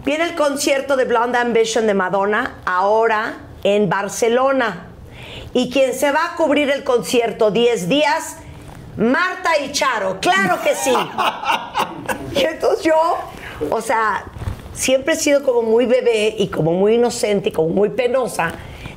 [0.06, 4.88] viene el concierto de Blonde Ambition de Madonna ahora en Barcelona.
[5.54, 8.38] Y quien se va a cubrir el concierto 10 días,
[8.96, 10.94] Marta y Charo, claro que sí.
[12.36, 13.18] Y entonces yo,
[13.70, 14.26] o sea,
[14.74, 18.52] siempre he sido como muy bebé y como muy inocente y como muy penosa.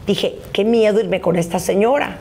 [0.07, 2.19] Dije, qué miedo irme con esta señora.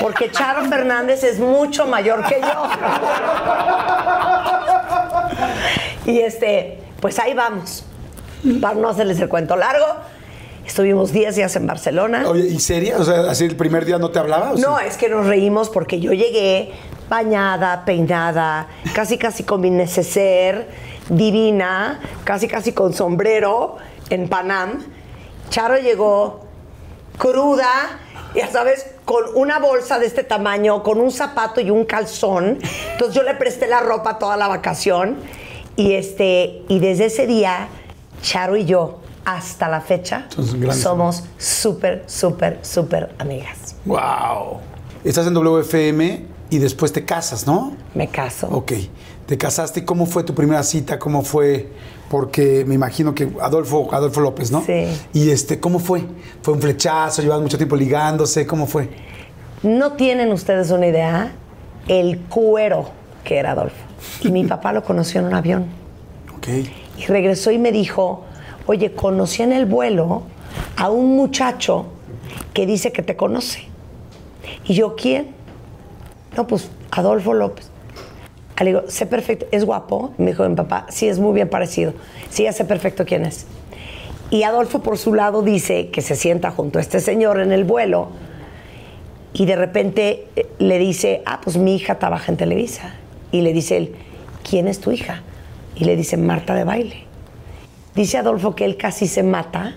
[0.00, 2.46] Porque Charo Fernández es mucho mayor que yo.
[6.06, 7.84] Y este, pues ahí vamos.
[8.60, 9.86] Para no hacerles el cuento largo,
[10.66, 12.24] estuvimos 10 días en Barcelona.
[12.28, 12.98] Oye, ¿y seria?
[12.98, 14.52] O sea, así el primer día no te hablaba.
[14.52, 14.84] ¿o No, sí?
[14.86, 16.72] es que nos reímos porque yo llegué
[17.08, 20.68] bañada, peinada, casi casi con mi neceser,
[21.08, 23.76] divina, casi casi con sombrero
[24.10, 24.84] en Panam.
[25.50, 26.40] Charo llegó
[27.18, 27.98] cruda,
[28.34, 32.58] ya sabes, con una bolsa de este tamaño, con un zapato y un calzón.
[32.92, 35.16] Entonces yo le presté la ropa toda la vacación
[35.76, 37.68] y este y desde ese día
[38.22, 40.26] Charo y yo hasta la fecha
[40.72, 43.76] somos súper, súper, súper amigas.
[43.84, 44.60] Wow.
[45.02, 47.76] Estás en WFM y después te casas, ¿no?
[47.94, 48.48] Me caso.
[48.50, 48.72] Ok.
[49.26, 49.80] Te casaste.
[49.80, 50.98] ¿y ¿Cómo fue tu primera cita?
[50.98, 51.68] ¿Cómo fue?
[52.10, 54.62] Porque me imagino que Adolfo, Adolfo López, ¿no?
[54.64, 54.86] Sí.
[55.12, 56.04] Y este, ¿cómo fue?
[56.42, 57.22] ¿Fue un flechazo?
[57.22, 58.46] ¿Llevaban mucho tiempo ligándose?
[58.46, 58.90] ¿Cómo fue?
[59.62, 61.32] No tienen ustedes una idea
[61.88, 62.90] el cuero
[63.24, 63.76] que era Adolfo.
[64.20, 65.66] Y mi papá lo conoció en un avión.
[66.36, 66.48] Ok.
[66.98, 68.24] Y regresó y me dijo,
[68.66, 70.22] oye, conocí en el vuelo
[70.76, 71.86] a un muchacho
[72.52, 73.64] que dice que te conoce.
[74.66, 75.34] Y yo, ¿quién?
[76.36, 77.73] No, pues Adolfo López.
[78.60, 80.12] Le digo, sé perfecto, ¿es guapo?
[80.16, 81.92] Me dijo mi papá, sí, es muy bien parecido.
[82.30, 83.46] Sí, ya sé perfecto quién es.
[84.30, 87.64] Y Adolfo, por su lado, dice que se sienta junto a este señor en el
[87.64, 88.08] vuelo
[89.32, 92.94] y de repente eh, le dice, ah, pues mi hija trabaja en Televisa.
[93.32, 93.96] Y le dice él,
[94.48, 95.22] ¿quién es tu hija?
[95.74, 97.04] Y le dice, Marta de baile.
[97.96, 99.76] Dice Adolfo que él casi se mata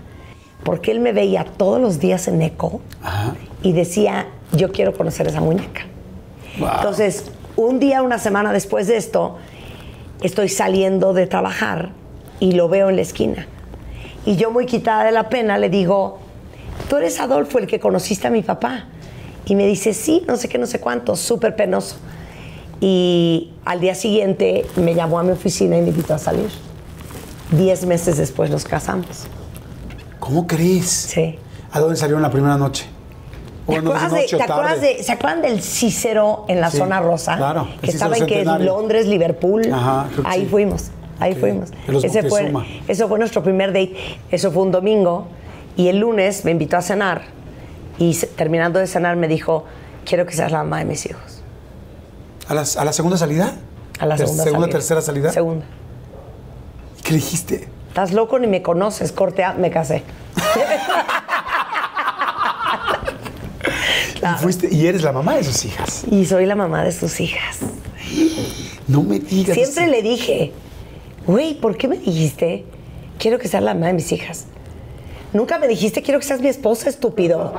[0.62, 3.34] porque él me veía todos los días en eco Ajá.
[3.62, 5.82] y decía, yo quiero conocer esa muñeca.
[6.58, 6.68] Wow.
[6.76, 9.36] Entonces, un día, una semana después de esto,
[10.22, 11.90] estoy saliendo de trabajar
[12.38, 13.48] y lo veo en la esquina.
[14.24, 16.18] Y yo muy quitada de la pena le digo,
[16.88, 18.84] tú eres Adolfo, el que conociste a mi papá.
[19.44, 21.96] Y me dice, sí, no sé qué, no sé cuánto, súper penoso.
[22.80, 26.50] Y al día siguiente me llamó a mi oficina y me invitó a salir.
[27.50, 29.24] Diez meses después nos casamos.
[30.20, 30.88] ¿Cómo crees?
[30.88, 31.40] Sí.
[31.72, 32.86] ¿A dónde salieron la primera noche?
[33.68, 37.00] ¿Te Bueno, acuerdas, de, te acuerdas de- ¿Se acuerdan del Cícero en la Sí, zona
[37.00, 37.36] rosa?
[37.36, 38.42] claro, Que estaba en que.
[38.44, 39.70] Londres, Liverpool.
[39.70, 40.46] Ajá, Ahí sí.
[40.46, 40.90] fuimos,
[41.20, 41.70] ahí fuimos.
[42.02, 42.50] Ese fue,
[42.88, 43.94] eso fue nuestro primer date.
[44.30, 45.26] Eso fue un domingo.
[45.76, 47.22] Y el lunes me invitó a cenar.
[47.98, 49.64] Y terminando de cenar me dijo,
[50.06, 51.42] quiero que seas la mamá de mis hijos.
[52.48, 53.52] ¿A, las- a la segunda salida?
[53.98, 54.78] A la segunda segunda salida.
[54.78, 55.30] tercera salida?
[55.32, 55.66] Segunda.
[57.04, 57.68] ¿Qué dijiste?
[57.88, 60.04] Estás loco ni me conoces, corte A, me casé.
[64.36, 66.04] Y, fuiste, y eres la mamá de sus hijas.
[66.10, 67.58] Y soy la mamá de sus hijas.
[68.86, 69.54] No me digas.
[69.54, 70.52] Siempre le dije,
[71.26, 72.64] güey, ¿por qué me dijiste?
[73.18, 74.46] Quiero que seas la mamá de mis hijas.
[75.32, 77.52] nunca me dijiste quiero que seas mi esposa, estúpido.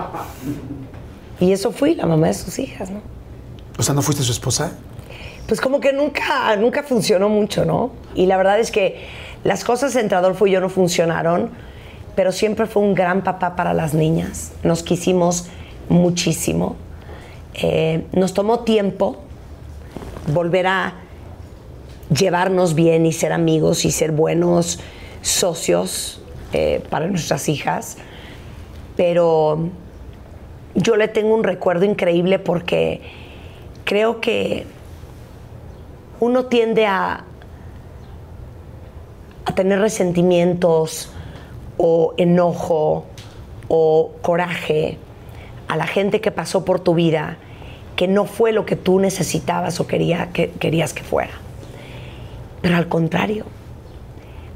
[1.40, 3.02] Y eso fui, la mamá de sus hijas, ¿no?
[3.78, 4.74] O sea, ¿no fuiste su esposa?
[5.48, 7.92] Pues como que nunca, nunca funcionó mucho, ¿no?
[8.14, 9.08] Y la verdad es que
[9.44, 11.50] las cosas entre Adolfo y yo no funcionaron,
[12.16, 14.52] pero siempre fue un gran papá para las niñas.
[14.64, 15.48] Nos quisimos
[15.90, 16.76] muchísimo.
[17.56, 19.18] Eh, nos tomó tiempo
[20.28, 20.94] volver a
[22.16, 24.80] llevarnos bien y ser amigos y ser buenos
[25.22, 26.22] socios
[26.54, 27.98] eh, para nuestras hijas.
[28.96, 29.70] Pero
[30.76, 33.02] yo le tengo un recuerdo increíble porque
[33.84, 34.66] creo que
[36.20, 37.24] uno tiende a,
[39.46, 41.12] a tener resentimientos
[41.78, 43.06] o enojo
[43.68, 44.98] o coraje
[45.70, 47.38] a la gente que pasó por tu vida
[47.96, 51.34] que no fue lo que tú necesitabas o quería, que, querías que fuera.
[52.62, 53.46] Pero al contrario,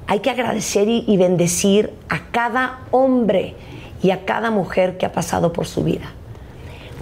[0.07, 3.55] hay que agradecer y, bendecir a cada hombre
[4.01, 6.11] y a cada mujer que ha pasado por su vida.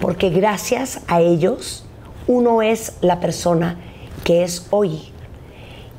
[0.00, 1.86] Porque gracias a ellos
[2.26, 3.78] uno es la persona
[4.24, 5.12] que es hoy.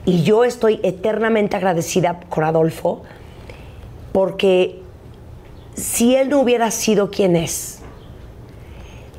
[0.06, 3.04] Y yo estoy eternamente agradecida con Adolfo
[4.12, 4.82] porque
[5.76, 7.83] si él no hubiera sido quien es,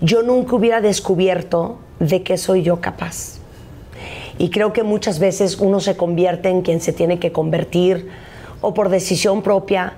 [0.00, 3.38] yo nunca hubiera descubierto de qué soy yo capaz.
[4.38, 8.08] Y creo que muchas veces uno se convierte en quien se tiene que convertir
[8.60, 9.94] o por decisión propia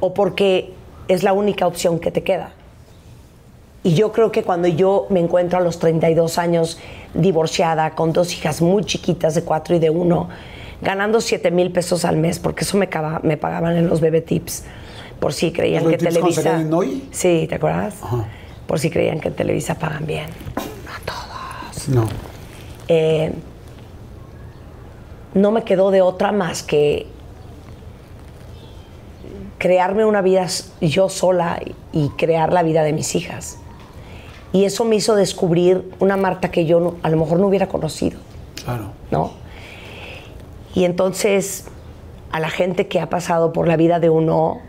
[0.00, 0.72] o porque
[1.08, 2.52] es la única opción que te queda.
[3.82, 6.78] Y yo creo que cuando yo me encuentro a los 32 años
[7.12, 10.28] divorciada, con dos hijas muy chiquitas de 4 y de 1,
[10.80, 14.64] ganando 7 mil pesos al mes, porque eso me, pagaban en los bebé tips,
[15.20, 16.42] por si creían ¿Los que Televisa...
[16.42, 17.08] salían en Hoy?
[17.12, 17.94] Sí, ¿te acuerdas?
[18.02, 18.24] Ajá.
[18.66, 20.26] Por si creían que en Televisa pagan bien.
[20.56, 21.88] A todos.
[21.88, 22.06] No.
[22.88, 23.32] Eh,
[25.34, 27.06] no me quedó de otra más que
[29.58, 30.46] crearme una vida
[30.80, 31.60] yo sola
[31.92, 33.58] y crear la vida de mis hijas.
[34.52, 37.66] Y eso me hizo descubrir una Marta que yo no- a lo mejor no hubiera
[37.68, 38.18] conocido,
[38.64, 38.92] Claro.
[39.10, 39.32] ¿no?
[40.74, 41.64] Y entonces
[42.30, 44.60] a la gente que ha pasado por la vida de uno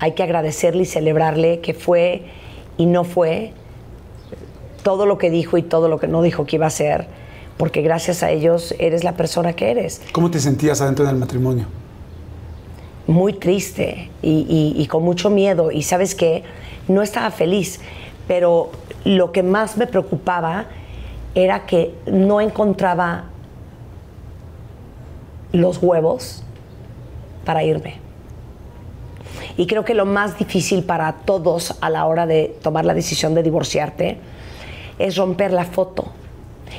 [0.00, 2.26] hay que agradecerle y celebrarle que fue
[2.76, 3.52] y no fue
[4.82, 7.06] todo lo que dijo y todo lo que no dijo que iba a ser,
[7.56, 10.02] porque gracias a ellos eres la persona que eres.
[10.12, 11.66] ¿Cómo te sentías adentro del matrimonio?
[13.06, 15.70] Muy triste y, y- y con mucho miedo.
[15.70, 16.42] Y sabes que
[16.88, 17.80] no estaba feliz,
[18.26, 18.70] pero
[19.04, 20.66] lo que más me preocupaba
[21.34, 23.24] era que no encontraba
[25.52, 26.42] los huevos
[27.44, 27.96] para irme.
[29.56, 33.34] Y creo que lo más difícil para todos a la hora de tomar la decisión
[33.34, 34.18] de divorciarte
[34.98, 36.06] es romper la foto.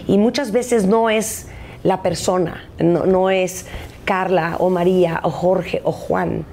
[0.08, 1.48] Y muchas veces no es
[1.84, 3.66] la persona, no, no es
[4.04, 6.46] Carla o María o Jorge o Juan.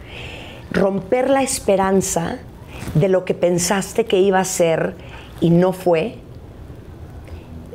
[0.71, 2.39] Romper la esperanza
[2.95, 4.95] de lo que pensaste que iba a ser
[5.41, 6.17] y no fue.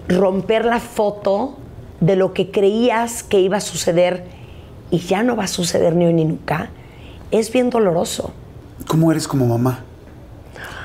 [0.07, 1.57] Romper la foto
[1.99, 4.25] de lo que creías que iba a suceder
[4.89, 6.69] y ya no va a suceder ni hoy ni nunca.
[7.31, 8.33] Es bien doloroso.
[8.87, 9.83] ¿Cómo eres como mamá?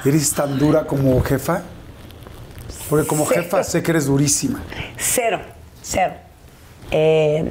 [0.05, 1.62] ¿Eres tan dura como jefa?
[2.90, 4.61] Porque como jefa sé que eres durísima.
[4.97, 5.40] Cero,
[5.80, 6.14] cero.
[6.90, 7.51] Eh,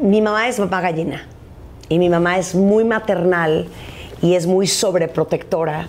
[0.00, 1.26] mi mamá es mamá gallina
[1.88, 3.68] y mi mamá es muy maternal
[4.22, 5.86] y es muy sobreprotectora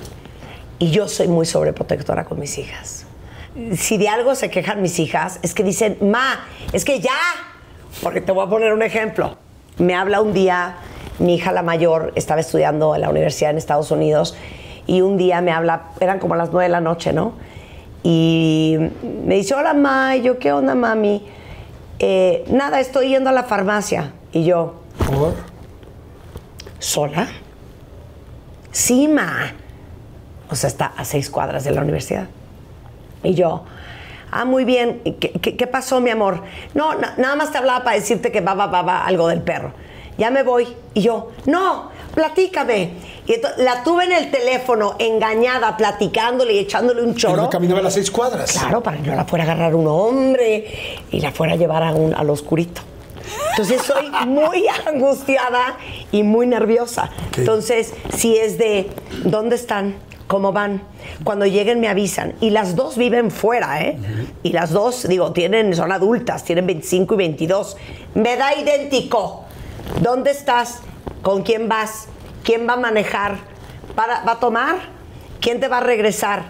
[0.80, 3.05] y yo soy muy sobreprotectora con mis hijas.
[3.76, 7.11] Si de algo se quejan mis hijas es que dicen, ma, es que ya,
[8.03, 9.38] porque te voy a poner un ejemplo.
[9.80, 10.75] Me habla un día,
[11.19, 14.36] mi hija la mayor estaba estudiando en la universidad en Estados Unidos
[14.88, 17.34] y un día me habla, eran como las nueve de la noche, ¿no?
[18.03, 18.77] Y
[19.25, 21.25] me dice, hola, ma, y yo, ¿qué onda, mami?
[21.99, 24.13] "Eh, nada, estoy yendo a la farmacia.
[24.32, 24.75] Y yo,
[25.05, 25.34] ¿Por?
[26.80, 27.27] ¿sola?
[28.71, 29.51] Sí, ma.
[30.49, 32.27] O sea, está a seis cuadras de la universidad.
[33.23, 33.63] Y yo,
[34.32, 35.01] ah, muy bien.
[35.03, 36.43] ¿Y ¿Qué, qué- qué pasó, mi amor?
[36.73, 39.41] No, na- nada más te hablaba para decirte que va, va, va, va, algo del
[39.41, 39.71] perro.
[40.17, 40.67] Ya me voy.
[40.93, 42.91] Y yo, no, platícame.
[43.25, 47.41] Y ento- la tuve en el teléfono, engañada, platicándole y echándole un Pero choro.
[47.43, 48.51] no caminaba las seis cuadras.
[48.51, 51.84] Claro, para que no la fuera a agarrar un hombre y la fuera a llevar
[51.84, 52.82] a un, al oscurito.
[53.51, 55.77] Entonces soy muy angustiada
[56.11, 57.09] y muy nerviosa.
[57.38, 58.89] Entonces, si es de
[59.23, 59.95] ¿dónde están?
[60.30, 60.84] ¿Cómo van?
[61.23, 62.36] Cuando lleguen me avisan.
[62.39, 63.97] Y las dos viven fuera, ¿eh?
[64.43, 67.77] Y las dos, digo, tienen, son adultas, tienen 25 y 22.
[68.13, 69.45] Me da idéntico.
[70.03, 70.82] ¿Dónde estás?
[71.23, 72.05] ¿Con quién vas?
[72.43, 73.38] ¿Quién va a manejar?
[73.95, 74.75] ¿Para- ¿Va a tomar?
[75.41, 76.43] ¿Quién te va a regresar?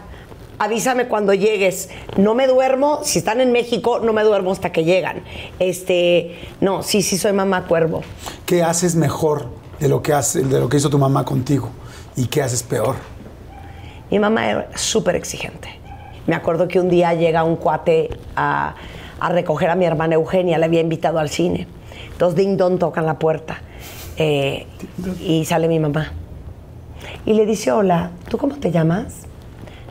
[0.60, 1.88] Avísame cuando llegues.
[2.18, 5.24] No me duermo, si están en México, no me duermo hasta que llegan.
[5.58, 8.02] Este, no, sí, sí soy mamá cuervo.
[8.46, 9.48] ¿Qué haces mejor
[9.80, 11.70] de lo que hace, de lo que hizo tu mamá contigo
[12.18, 12.96] y qué haces peor.
[14.12, 15.70] Mi mamá era súper exigente.
[16.28, 18.76] Me acuerdo que un día llega un cuate a,
[19.20, 21.68] a recoger a mi hermana Eugenia, le había invitado al cine.
[22.12, 23.62] Entonces Ding Dong tocan la puerta
[24.18, 24.68] eh,
[25.22, 26.12] y sale mi mamá.
[27.26, 29.28] Y le dice, hola, ¿tú cómo te llamas?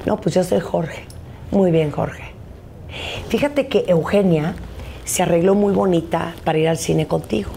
[0.06, 1.04] No, pues yo soy Jorge.
[1.50, 2.24] Muy bien, Jorge.
[3.28, 4.54] Fíjate que Eugenia
[5.04, 7.50] se arregló muy bonita para ir al cine contigo.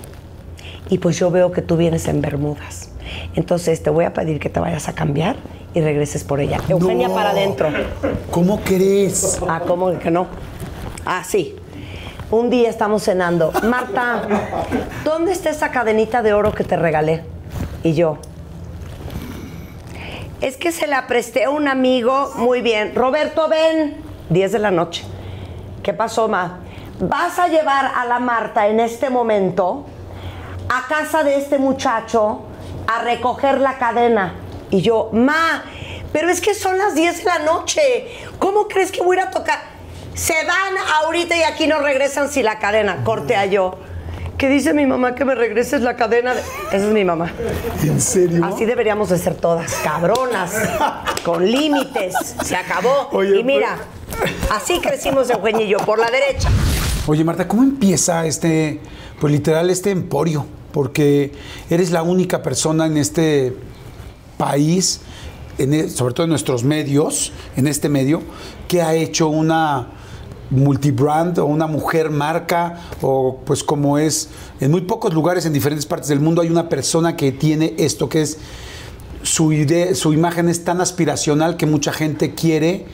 [0.90, 2.91] Y pues yo veo que tú vienes en Bermudas.
[3.36, 5.36] Entonces te voy a pedir que te vayas a cambiar
[5.74, 6.60] y regreses por ella.
[6.68, 7.16] Eugenia No.
[7.16, 7.70] para adentro.
[8.30, 9.40] ¿Cómo crees?
[9.48, 10.28] Ah, ¿cómo que no?
[11.06, 11.56] Ah, sí.
[12.30, 13.52] Un día estamos cenando.
[13.64, 14.24] Marta,
[15.04, 17.24] ¿dónde está esa cadenita de oro que te regalé?
[17.84, 18.18] Y yo.
[20.40, 22.32] Es que se la presté a un amigo.
[22.38, 22.94] Muy bien.
[22.96, 23.98] Roberto, ven.
[24.30, 25.04] 10 de la noche.
[25.84, 26.60] ¿Qué pasó, Ma?
[27.00, 29.86] Vas a llevar a la Marta en este momento
[30.70, 32.44] a casa de este muchacho
[32.96, 34.36] a recoger la cadena.
[34.70, 35.64] Y yo, Ma,
[36.14, 37.82] pero es que son las 10 de la noche.
[38.40, 39.60] ¿Cómo crees que voy a ir a tocar?
[40.14, 43.04] Se van ahorita y aquí no regresan si la cadena.
[43.04, 43.78] Corte a yo.
[44.38, 46.34] ¿Qué dice mi mamá que me regreses la cadena?
[46.34, 47.32] de-?" Esa es mi mamá.
[47.84, 48.44] ¿En serio?
[48.44, 50.54] Así deberíamos de ser todas, cabronas,
[51.24, 52.16] con límites.
[52.44, 53.10] Se acabó.
[53.12, 53.78] Oye, y mira,
[54.52, 56.50] así crecimos Eugenia y yo, por la derecha.
[57.08, 58.80] Oye, Marta, ¿cómo empieza este,
[59.20, 60.46] pues literal, este emporio?
[60.72, 61.32] Porque
[61.70, 63.56] eres la única persona en este
[64.38, 65.02] país,
[65.58, 68.22] e- sobre todo en nuestros medios, en este medio,
[68.68, 69.88] que ha hecho una
[70.50, 74.28] multibrand o una mujer marca o pues como es
[74.60, 78.10] en muy pocos lugares en diferentes partes del mundo hay una persona que tiene esto
[78.10, 78.38] que es
[79.24, 82.86] su idea, su imagen es tan aspiracional que mucha gente quiere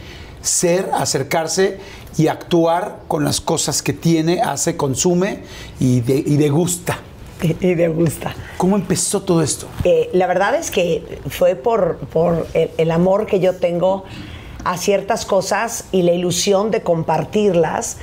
[0.42, 1.80] ser, acercarse
[2.18, 5.40] y actuar con las cosas que tiene, hace, consume
[5.80, 7.00] y, de, y degusta.
[7.42, 8.34] Y, me gusta.
[8.58, 9.68] ¿Cómo empezó todo esto?
[9.84, 14.06] Eh, la verdad es que fue por, por el, el amor que yo tengo
[14.64, 17.98] a ciertas cosas y la ilusión de compartirlas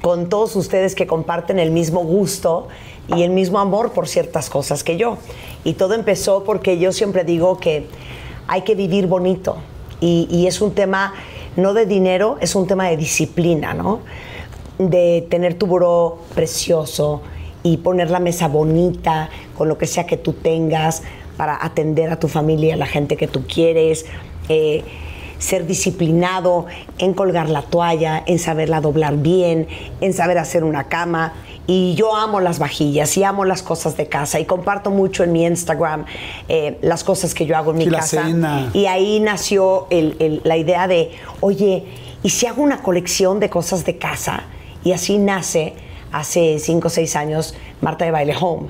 [0.00, 2.68] con todos ustedes que comparten el mismo gusto
[3.14, 5.18] y el mismo amor por ciertas cosas que yo.
[5.64, 7.86] Y todo empezó porque yo siempre digo que
[8.46, 9.56] hay que vivir bonito
[10.00, 11.14] y, y es un tema
[11.56, 14.00] no de dinero, es un tema de disciplina, ¿no?
[14.78, 17.22] De tener tu buró precioso,
[17.62, 21.02] y poner la mesa bonita con lo que sea que tú tengas
[21.36, 24.06] para atender a tu familia, a la gente que tú quieres,
[24.48, 24.84] eh,
[25.38, 26.66] ser disciplinado
[26.98, 29.68] en colgar la toalla, en saberla doblar bien,
[30.00, 31.32] en saber hacer una cama.
[31.66, 35.32] Y yo amo las vajillas y amo las cosas de casa y comparto mucho en
[35.32, 36.06] mi Instagram
[36.48, 38.24] eh, las cosas que yo hago en mi la casa.
[38.26, 38.70] cena.
[38.72, 41.84] Y ahí nació el- el- la idea de, oye,
[42.22, 44.44] ¿y si hago una colección de cosas de casa?
[44.82, 45.74] Y así nace,
[46.12, 48.68] hace cinco o seis años, Marta de Baile Home.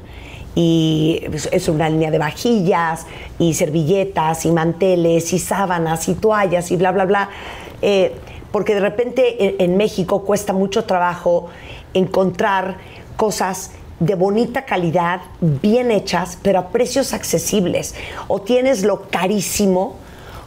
[0.55, 3.07] Y es- es una línea de vajillas
[3.39, 7.29] y servilletas y manteles y sábanas y toallas y bla, bla, bla.
[7.83, 8.15] Eh,
[8.51, 11.47] porque de repente en, en México cuesta mucho trabajo
[11.95, 12.79] encontrar
[13.17, 17.95] cosas de bonita calidad, bien hechas, pero a precios accesibles.
[18.29, 19.97] O tienes lo carísimo,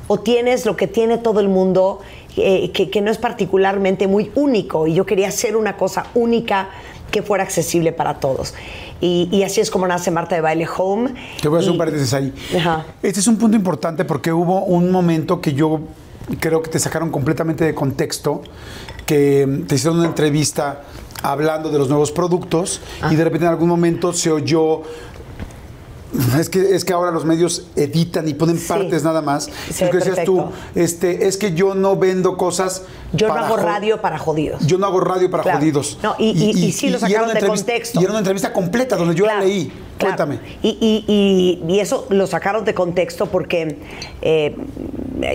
[0.07, 1.99] o tienes lo que tiene todo el mundo,
[2.37, 4.87] eh, que, que no es particularmente muy único.
[4.87, 6.69] Y yo quería hacer una cosa única
[7.11, 8.53] que fuera accesible para todos.
[9.01, 11.13] Y, y así es como nace Marta de Baile Home.
[11.41, 12.33] Te voy a hacer un paréntesis ahí.
[12.57, 12.85] Ajá.
[13.01, 15.81] Este es un punto importante porque hubo un momento que yo
[16.39, 18.41] creo que te sacaron completamente de contexto,
[19.05, 20.83] que te hicieron una entrevista
[21.23, 22.79] hablando de los nuevos productos
[23.09, 24.81] y de repente en algún momento se oyó...
[26.37, 28.67] Es que, es que ahora los medios editan y ponen Sí.
[28.67, 29.49] partes nada más.
[29.79, 30.45] Lo que decías tú,
[30.75, 32.83] este, es que yo no vendo cosas.
[33.13, 34.65] Yo no hago radio para jodidos.
[34.67, 35.59] Yo no hago radio para Claro.
[35.59, 35.97] jodidos.
[36.03, 37.99] No, y- y- y sí lo sacaron de contexto.
[37.99, 39.65] Y era una entrevista completa donde yo Claro, la leí.
[39.97, 40.15] claro.
[40.17, 40.39] Cuéntame.
[40.61, 41.05] Y, y-
[41.67, 43.77] y- y eso lo sacaron de contexto porque
[44.21, 44.55] eh,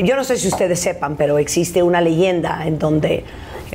[0.05, 3.25] yo no sé si ustedes sepan, pero existe una leyenda en donde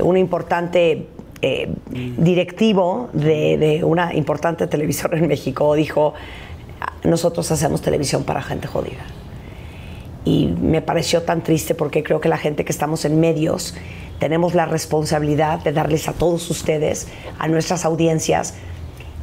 [0.01, 1.07] un importante
[1.43, 1.73] eh,
[2.17, 6.13] directivo de, de una importante televisora en México dijo,
[7.03, 9.03] nosotros hacemos televisión para gente jodida.
[10.23, 13.73] Y me pareció tan triste porque creo que la gente que estamos en medios
[14.19, 17.07] tenemos la responsabilidad de darles a todos ustedes,
[17.39, 18.53] a nuestras audiencias,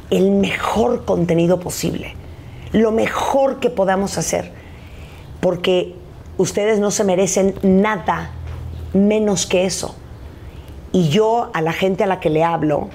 [0.09, 2.15] el mejor contenido posible,
[2.73, 4.51] lo mejor que podamos hacer,
[5.39, 5.95] porque
[6.37, 8.31] ustedes no se merecen nada
[8.93, 9.95] menos que eso.
[10.91, 12.89] Y yo a la gente a la que le hablo,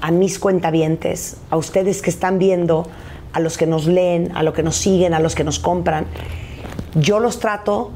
[0.00, 2.86] a mis cuentavientes, a ustedes que están viendo,
[3.32, 6.06] a los que nos leen, a los que nos siguen, a los que nos compran,
[6.94, 7.92] yo los trato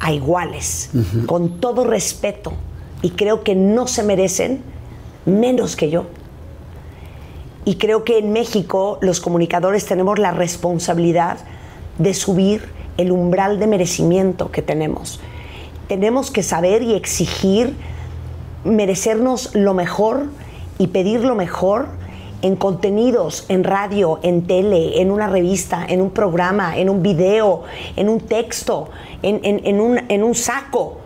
[0.00, 0.90] a iguales,
[1.26, 2.52] con todo respeto,
[3.02, 4.62] y creo que no se merecen
[5.26, 6.06] menos que yo.
[7.64, 11.38] Y creo que en México los comunicadores tenemos la responsabilidad
[11.98, 15.20] de subir el umbral de merecimiento que tenemos.
[15.88, 17.74] Tenemos que saber y exigir
[18.64, 20.26] merecernos lo mejor
[20.78, 21.88] y pedir lo mejor
[22.42, 27.62] en contenidos, en radio, en tele, en una revista, en un programa, en un video,
[27.96, 28.90] en un texto,
[29.22, 30.98] en, un, en un saco.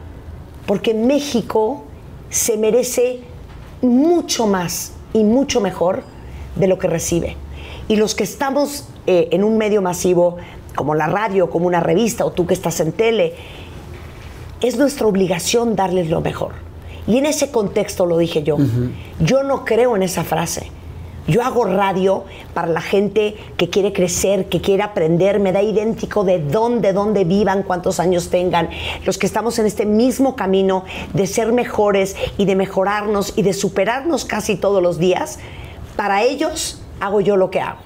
[0.66, 1.84] Porque México
[2.30, 3.20] se merece
[3.82, 6.02] mucho más y mucho mejor
[6.56, 7.36] de lo que recibe.
[7.88, 10.38] Y los que estamos eh, en un medio masivo,
[10.74, 13.34] como la radio, como una revista, o tú que estás en tele,
[14.60, 16.52] es nuestra obligación darles lo mejor.
[17.06, 18.56] Y en ese contexto lo dije yo.
[19.20, 20.70] Yo no creo en esa frase.
[21.28, 22.24] Yo hago radio
[22.54, 27.24] para la gente que quiere crecer, que quiere aprender, me da idéntico de dónde, dónde
[27.24, 28.70] vivan, cuántos años tengan.
[29.04, 33.54] Los que estamos en este mismo camino de ser mejores y de mejorarnos y de
[33.54, 35.40] superarnos casi todos los días,
[35.96, 37.80] para ellos hago yo lo que hago.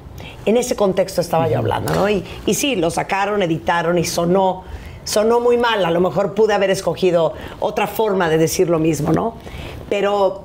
[0.44, 2.10] En ese contexto estaba yo hablando, ¿no?
[2.10, 4.64] Y, y sí, lo sacaron, editaron y sonó,
[5.04, 5.84] sonó muy mal.
[5.86, 9.34] A lo mejor pude haber escogido otra forma de decir lo mismo, ¿no?
[9.88, 10.44] Pero,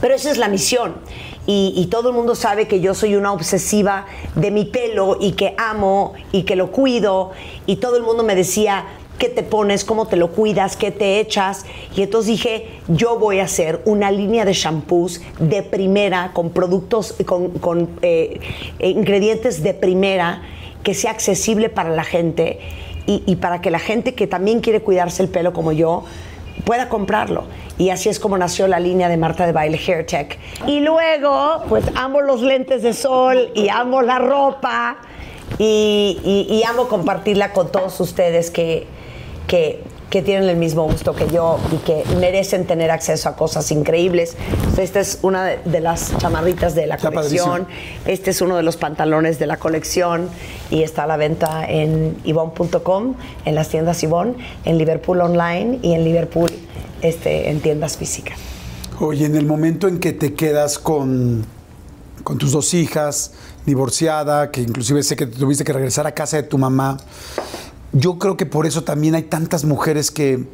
[0.00, 0.94] pero esa es la misión
[1.46, 5.54] y, todo el mundo sabe que yo soy una obsesiva de mi pelo y que
[5.58, 7.32] amo y que lo cuido
[7.66, 8.84] y todo el mundo me decía,
[9.18, 9.84] ¿qué te pones?
[9.84, 10.76] ¿Cómo te lo cuidas?
[10.76, 11.66] ¿Qué te echas?
[11.96, 17.14] Y entonces dije, yo voy a hacer una línea de shampoos de primera, con productos,
[17.26, 18.38] con, eh,
[18.78, 20.42] ingredientes de primera,
[20.84, 22.60] que sea accesible para la gente
[23.04, 26.04] y para que la gente que también quiere cuidarse el pelo como yo,
[26.64, 27.44] pueda comprarlo.
[27.78, 30.38] Y así es como nació la línea de Marta de Baile Hair Tech.
[30.66, 34.98] Y luego, pues amo los lentes de sol y amo la ropa
[35.58, 38.86] y, amo compartirla con todos ustedes que,
[39.46, 39.82] que,
[40.20, 44.36] tienen el mismo gusto que yo y que merecen tener acceso a cosas increíbles.
[44.76, 47.66] Esta es una de, las chamarritas de la colección.
[48.04, 50.28] Este es uno de los pantalones de la colección
[50.70, 53.14] y está a la venta en ivon.com,
[53.46, 54.36] en las tiendas Ivon,
[54.66, 56.50] en Liverpool Online y en Liverpool
[57.00, 58.38] este, en tiendas físicas.
[59.00, 61.46] Oye, en el momento en que te quedas con,
[62.22, 63.32] con tus dos hijas,
[63.66, 66.98] divorciada, que inclusive sé que tuviste que regresar a casa de tu mamá,
[67.92, 70.46] yo creo que por eso también hay tantas mujeres que,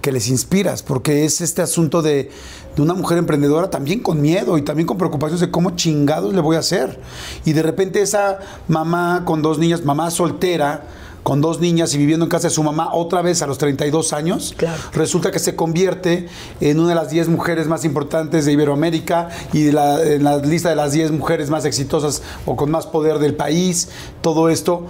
[0.00, 2.30] que les inspiras, porque es este asunto de,
[2.76, 6.40] de, una mujer emprendedora también con miedo y también con preocupaciones de cómo chingados le
[6.40, 7.00] voy a hacer.
[7.44, 8.38] Y de repente esa
[8.68, 10.84] mamá con dos niñas, mamá soltera,
[11.24, 14.12] con dos niñas y viviendo en casa de su mamá otra vez a los 32
[14.12, 14.54] años,
[14.92, 16.28] resulta que se convierte
[16.60, 20.76] en una de las 10 mujeres más importantes de Iberoamérica y en la lista de
[20.76, 23.88] las 10 mujeres más exitosas o con más poder del país.
[24.20, 24.86] Todo esto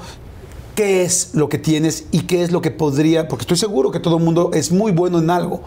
[0.75, 4.01] qué es lo que tienes y qué es lo que podría, porque estoy seguro que
[4.01, 5.62] todo el mundo es muy bueno en algo.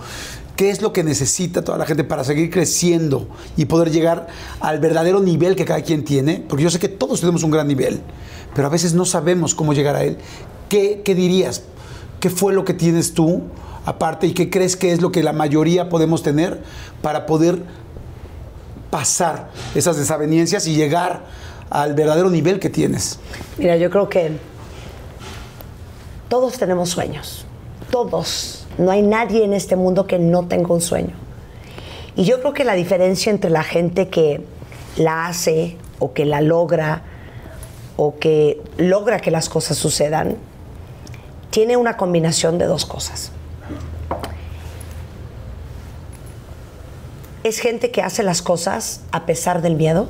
[0.55, 4.27] ¿Qué es lo que necesita toda la gente para seguir creciendo y poder llegar
[4.59, 6.43] al verdadero nivel que cada quien tiene?
[6.47, 8.01] Porque yo sé que todos tenemos un gran nivel,
[8.55, 10.17] pero a veces no sabemos cómo llegar a él.
[10.69, 11.63] ¿qué, dirías?
[12.19, 13.43] ¿Qué fue lo que tienes tú
[13.85, 16.61] aparte y qué crees que es lo que la mayoría podemos tener
[17.01, 17.59] para poder
[18.89, 21.25] pasar esas desavenencias y llegar
[21.69, 23.19] al verdadero nivel que tienes?
[23.57, 24.31] Mira, yo creo que
[26.29, 27.45] todos tenemos sueños,
[27.91, 28.65] todos.
[28.77, 31.15] No hay nadie en este mundo que no tenga un sueño.
[32.15, 34.43] Y yo creo que la diferencia entre la gente que
[34.97, 37.03] la hace o que la logra
[37.95, 40.37] o que logra que las cosas sucedan
[41.49, 43.31] tiene una combinación de dos cosas.
[47.43, 50.09] Es gente que hace las cosas a pesar del miedo,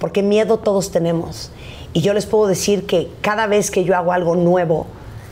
[0.00, 1.50] porque miedo todos tenemos.
[1.92, 4.86] Y yo les puedo decir que cada vez que yo hago algo nuevo,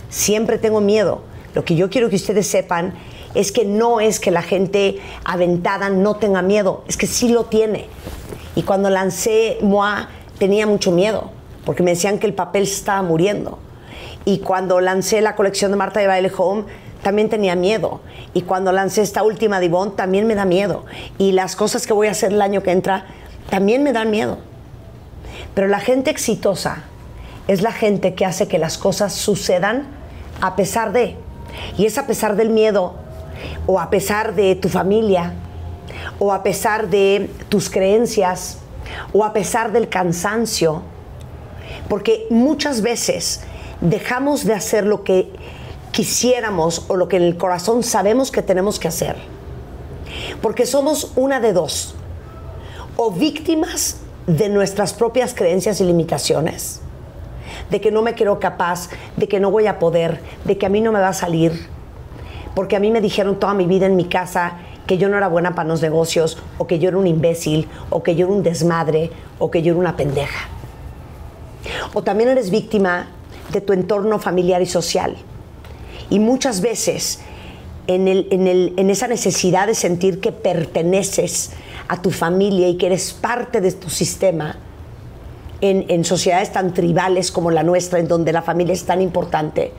[0.08, 1.22] siempre tengo miedo.
[1.54, 2.94] Lo que yo quiero que ustedes sepan
[3.34, 7.44] es que no es que la gente aventada no tenga miedo, es que sí lo
[7.44, 7.86] tiene.
[8.54, 11.30] Y cuando lancé MOA tenía mucho miedo,
[11.64, 13.58] porque me decían que el papel se estaba muriendo.
[14.24, 16.64] Y cuando lancé la colección de Marta de Baile Home,
[17.02, 18.00] también tenía miedo.
[18.32, 20.84] Y cuando lancé esta última Divon, también me da miedo.
[21.18, 23.06] Y las cosas que voy a hacer el año que entra,
[23.50, 24.38] también me dan miedo.
[25.54, 26.84] Pero la gente exitosa
[27.46, 29.86] es la gente que hace que las cosas sucedan
[30.40, 31.16] a pesar de.
[31.78, 32.94] Y es a pesar del miedo,
[33.66, 35.34] o a pesar de tu familia,
[36.18, 38.58] o a pesar de tus creencias,
[39.12, 40.82] o a pesar del cansancio.
[41.88, 43.42] Porque muchas veces
[43.80, 45.30] dejamos de hacer lo que
[45.92, 49.16] quisiéramos o lo que en el corazón sabemos que tenemos que hacer.
[50.42, 51.94] Porque somos una de dos.
[52.96, 56.80] O víctimas de nuestras propias creencias y limitaciones.
[57.70, 60.68] De que no me quiero capaz, de que no voy a poder, de que a
[60.68, 61.68] mí no me va a salir.
[62.54, 65.28] Porque a mí me dijeron toda mi vida en mi casa que yo no era
[65.28, 68.42] buena para los negocios, o que yo era un imbécil, o que yo era un
[68.42, 70.48] desmadre, o que yo era una pendeja.
[71.94, 73.08] O también eres víctima
[73.50, 75.16] de tu entorno familiar y social.
[76.10, 77.20] Y muchas veces
[77.86, 81.52] en, en esa necesidad de sentir que perteneces
[81.88, 84.56] a tu familia y que eres parte de tu sistema,
[85.60, 89.72] en, sociedades tan tribales como la nuestra, en donde la familia es tan importante,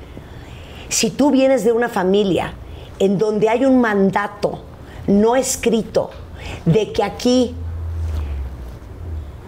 [0.89, 2.53] si tú vienes de una familia
[2.99, 4.61] en donde hay un mandato
[5.07, 6.09] no escrito
[6.65, 7.55] de que aquí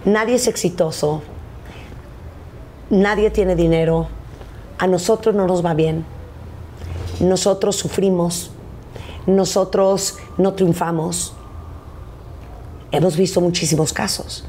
[0.05, 1.21] nadie es exitoso,
[2.89, 4.07] nadie tiene dinero,
[4.77, 6.05] a nosotros no nos va bien,
[7.19, 8.51] nosotros sufrimos,
[9.25, 11.36] nosotros no triunfamos.
[12.91, 14.45] Hemos visto muchísimos casos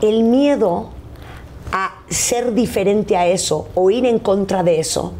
[0.00, 0.90] el miedo
[1.72, 5.14] a ser diferente a eso o ir en contra de eso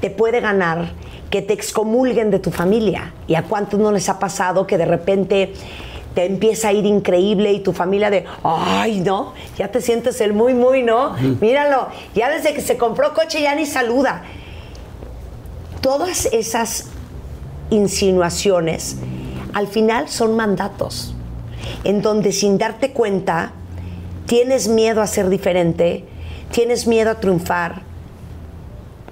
[0.00, 0.92] te puede ganar
[1.30, 3.14] que te excomulguen de tu familia.
[3.26, 5.54] ¿Y a cuántos no les ha pasado que de repente
[6.14, 10.32] te empieza a ir increíble y tu familia de, ay, no, ya te sientes el
[10.32, 11.14] muy, muy, ¿no?
[11.40, 14.22] Míralo, ya desde que se compró coche ya ni saluda.
[15.80, 16.88] Todas esas
[17.70, 18.96] insinuaciones
[19.52, 21.15] al final son mandatos,
[21.84, 23.52] en donde sin darte cuenta
[24.26, 26.04] tienes miedo a ser diferente,
[26.50, 27.82] tienes miedo a triunfar,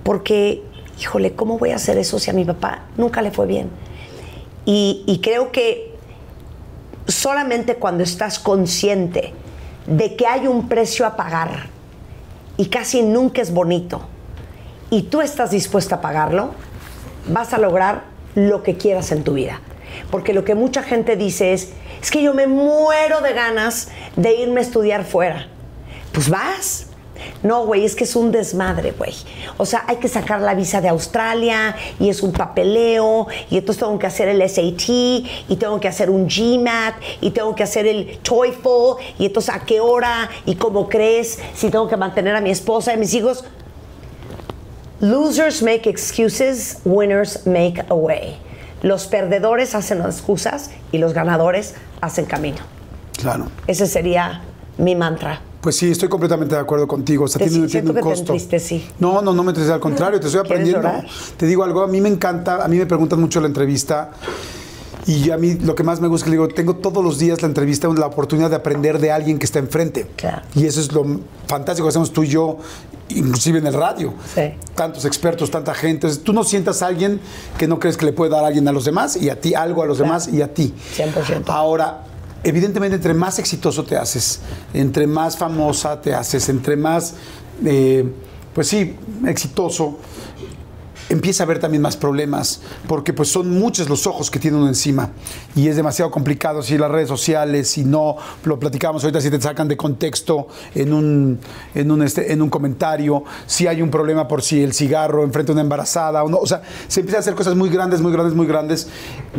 [0.03, 0.63] porque,
[1.01, 3.71] híjole, ¿cómo voy a hacer eso si a mi papá nunca le fue bien?
[4.67, 5.95] Y, creo que
[7.07, 9.35] solamente cuando estás consciente
[9.87, 11.67] de que hay un precio a pagar
[12.57, 14.03] y casi nunca es bonito,
[14.91, 16.53] y tú estás dispuesta a pagarlo,
[17.29, 19.61] vas a lograr lo que quieras en tu vida.
[20.11, 21.73] Porque lo que mucha gente dice es,
[22.05, 25.47] es que yo me muero de ganas de irme a estudiar fuera.
[26.13, 26.89] Pues vas.
[27.43, 29.15] No, güey, es que es un desmadre, güey.
[29.57, 33.83] O sea, hay que sacar la visa de Australia y es un papeleo y entonces
[33.83, 37.87] tengo que hacer el SAT y tengo que hacer un GMAT y tengo que hacer
[37.87, 42.43] el TOEFL y entonces a qué hora y cómo crees si tengo que mantener a
[42.43, 43.47] mi esposa y mis hijos.
[45.01, 48.44] Losers make excuses, winners make a way.
[48.85, 52.59] Los perdedores hacen las excusas y los ganadores hacen camino.
[53.19, 53.47] Claro.
[53.67, 54.43] Ese sería
[54.77, 55.41] mi mantra.
[55.63, 57.25] Pues sí, estoy completamente de acuerdo contigo.
[57.25, 58.35] O sea, tiene, tiene un costo.
[58.59, 58.87] sí.
[58.99, 60.87] No, no, no me entriste, al contrario, te estoy aprendiendo.
[61.39, 64.11] Te digo algo, a mí me encanta, a mí me preguntan mucho la entrevista
[65.07, 67.41] y a mí lo que más me gusta es que digo, tengo todos los días
[67.43, 70.07] la entrevista, la oportunidad de aprender de alguien que está enfrente.
[70.55, 71.05] Y eso es lo
[71.47, 72.59] fantástico que hacemos tú y yo,
[73.11, 74.15] inclusive en el radio.
[74.75, 76.09] Tantos expertos, tanta gente.
[76.17, 77.21] tú no sientas a alguien
[77.59, 79.55] que no crees que le puede dar a alguien a los demás y a ti,
[79.55, 80.75] algo a los demás y a ti.
[80.97, 81.45] 100%.
[81.47, 82.05] Ahora,
[82.43, 84.41] evidentemente, entre más exitoso te haces,
[84.73, 87.15] entre más famosa te haces, entre más,
[87.65, 88.09] eh,
[88.55, 88.97] pues sí,
[89.27, 89.99] exitoso,
[91.09, 94.69] empieza a haber también más problemas, porque pues son muchos los ojos que tiene uno
[94.69, 95.11] encima
[95.55, 99.41] y es demasiado complicado si las redes sociales, si no, lo platicamos ahorita, si te
[99.41, 101.39] sacan de contexto en un,
[101.75, 105.53] en un, este, en un comentario, si hay un problema por si el cigarro enfrente
[105.53, 108.13] a una embarazada, o, no, o sea, se empiezan a hacer cosas muy grandes, muy
[108.13, 108.89] grandes, muy grandes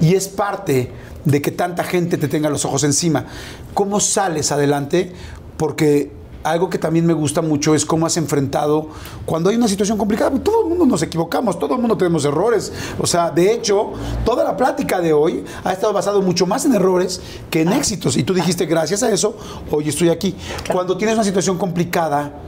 [0.02, 0.92] y es parte
[1.26, 3.26] de que tanta gente te tenga los ojos encima.
[3.74, 5.12] ¿Cómo sales adelante?
[5.58, 6.12] Porque
[6.46, 8.88] algo que también me gusta mucho es cómo has enfrentado
[9.26, 10.32] cuando hay una situación complicada.
[10.40, 12.72] Todo el mundo nos equivocamos, todo el mundo tenemos errores.
[13.00, 13.94] O sea, de hecho,
[14.24, 18.16] toda la plática de hoy ha estado basado mucho más en errores que en éxitos.
[18.16, 19.36] Y tú dijiste, gracias a eso,
[19.72, 20.36] hoy estoy aquí.
[20.72, 22.45] Cuando tienes una situación complicada,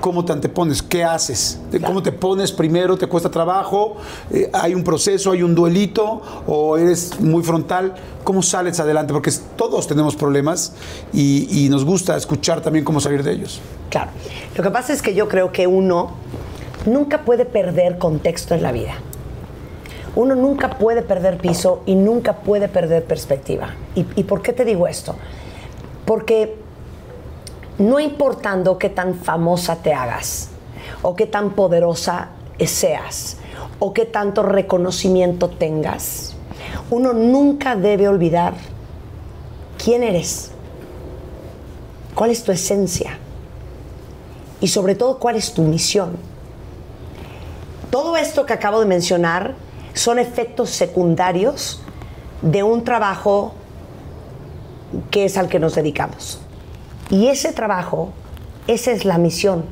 [0.00, 3.96] cómo te antepones, qué haces, cómo te pones primero, te cuesta trabajo,
[4.30, 7.94] eh, hay un proceso, hay un duelito o eres muy frontal,
[8.24, 10.74] cómo sales adelante, porque todos tenemos problemas
[11.12, 13.60] y, y nos gusta escuchar también cómo salir de ellos.
[13.90, 14.10] Claro,
[14.56, 16.12] lo que pasa es que yo creo que uno
[16.86, 18.94] nunca puede perder contexto en la vida.
[20.16, 23.74] Uno nunca puede perder piso y nunca puede perder perspectiva.
[23.94, 25.14] ¿Y, y por qué te digo esto?
[26.04, 26.56] Porque
[27.78, 30.50] no importando qué tan famosa te hagas,
[31.02, 32.30] o qué tan poderosa
[32.66, 33.36] seas,
[33.78, 36.34] o qué tanto reconocimiento tengas,
[36.90, 38.54] uno nunca debe olvidar
[39.82, 40.50] quién eres,
[42.14, 43.18] cuál es tu esencia
[44.60, 46.16] y sobre todo cuál es tu misión.
[47.90, 49.54] Todo esto que acabo de mencionar
[49.94, 51.80] son efectos secundarios
[52.42, 53.52] de un trabajo
[55.10, 56.40] que es al que nos dedicamos.
[57.10, 58.10] Y ese trabajo,
[58.66, 59.64] esa es la misión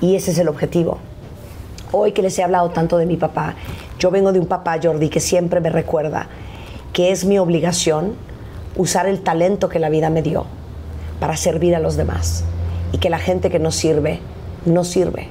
[0.00, 0.98] y ese es el objetivo.
[1.92, 3.54] Hoy que les he hablado tanto de mi papá,
[3.98, 6.26] yo vengo de un papá, Jordi, que siempre me recuerda
[6.92, 8.14] que es mi obligación
[8.76, 10.46] usar el talento que la vida me dio
[11.20, 12.44] para servir a los demás
[12.90, 14.18] y que la gente que no sirve,
[14.64, 15.28] no sirve.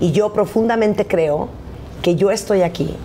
[0.00, 1.48] Y yo profundamente creo
[2.00, 2.96] que yo estoy aquí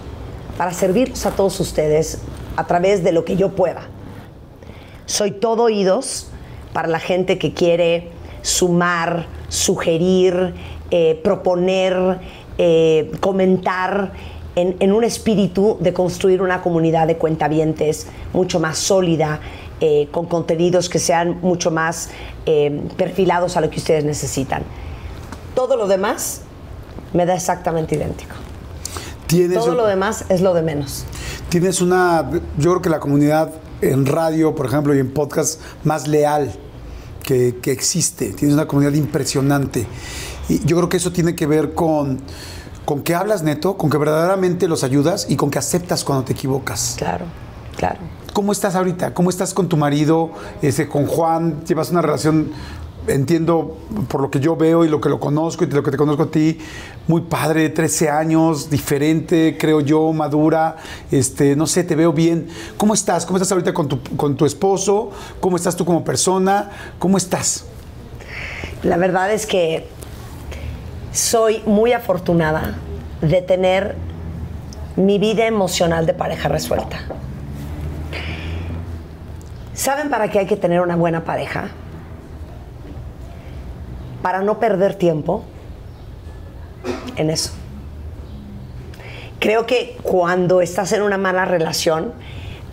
[0.58, 2.20] para servirlos a todos ustedes
[2.56, 3.82] a través de lo que yo pueda.
[5.06, 6.28] Soy todo oídos
[6.78, 8.10] para la gente que quiere
[8.44, 10.54] sumar, sugerir,
[10.92, 12.20] eh, proponer,
[12.60, 14.12] eh, comentar
[14.54, 19.40] en, un espíritu de construir una comunidad de cuentavientes mucho más sólida,
[19.82, 22.12] eh, con contenidos que sean mucho más
[22.96, 24.62] perfilados a lo que ustedes necesitan.
[25.56, 26.42] Todo lo demás
[27.12, 28.36] me da exactamente idéntico.
[29.52, 31.06] Todo lo demás es lo de menos.
[31.50, 33.50] Tienes una, yo creo que la comunidad
[33.82, 36.52] en radio, por ejemplo, y en podcast más leal
[37.28, 38.32] que, existe.
[38.32, 39.86] Tienes una comunidad impresionante.
[40.48, 42.20] Y yo creo que eso tiene que ver con,
[42.86, 46.34] con que hablas neto, con que verdaderamente los ayudas y con que aceptas cuando te
[46.34, 46.96] equivocas.
[46.98, 47.26] Claro,
[47.76, 48.00] claro.
[48.32, 49.14] ¿Cómo estás ahorita?
[49.14, 50.32] ¿Cómo estás con tu marido?
[50.62, 52.52] Ese, con Juan, llevas una relación
[53.08, 53.78] entiendo
[54.08, 56.24] por lo que yo veo y lo que lo conozco y lo que te conozco
[56.24, 56.60] a ti,
[57.08, 60.78] muy padre, 13 años, diferente, creo yo, madura,
[61.12, 62.48] este, no sé, te veo bien.
[62.78, 63.26] ¿Cómo estás?
[63.26, 65.12] ¿Cómo estás ahorita con tu, con tu esposo?
[65.40, 66.70] ¿Cómo estás tú como persona?
[67.00, 67.66] ¿Cómo estás?
[68.84, 69.88] La verdad es que
[71.12, 72.76] soy muy afortunada
[73.22, 73.96] de tener
[74.96, 77.00] mi vida emocional de pareja resuelta.
[79.74, 81.70] ¿Saben para qué hay que tener una buena pareja?
[84.22, 85.44] Para no perder tiempo
[87.16, 87.52] en eso.
[89.40, 92.14] Creo que cuando estás en una mala relación,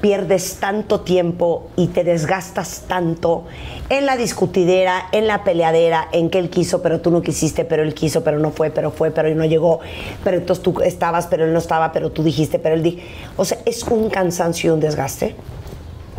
[0.00, 3.44] pierdes tanto tiempo y te desgastas tanto
[3.88, 7.82] en la discutidera, en la peleadera, en que él quiso, pero tú no quisiste, pero
[7.82, 9.80] él quiso, pero no fue, pero fue, pero no llegó,
[10.22, 13.00] pero entonces tú estabas, pero él no estaba, pero tú dijiste, pero él dijo.
[13.36, 15.36] O sea, es un cansancio y un desgaste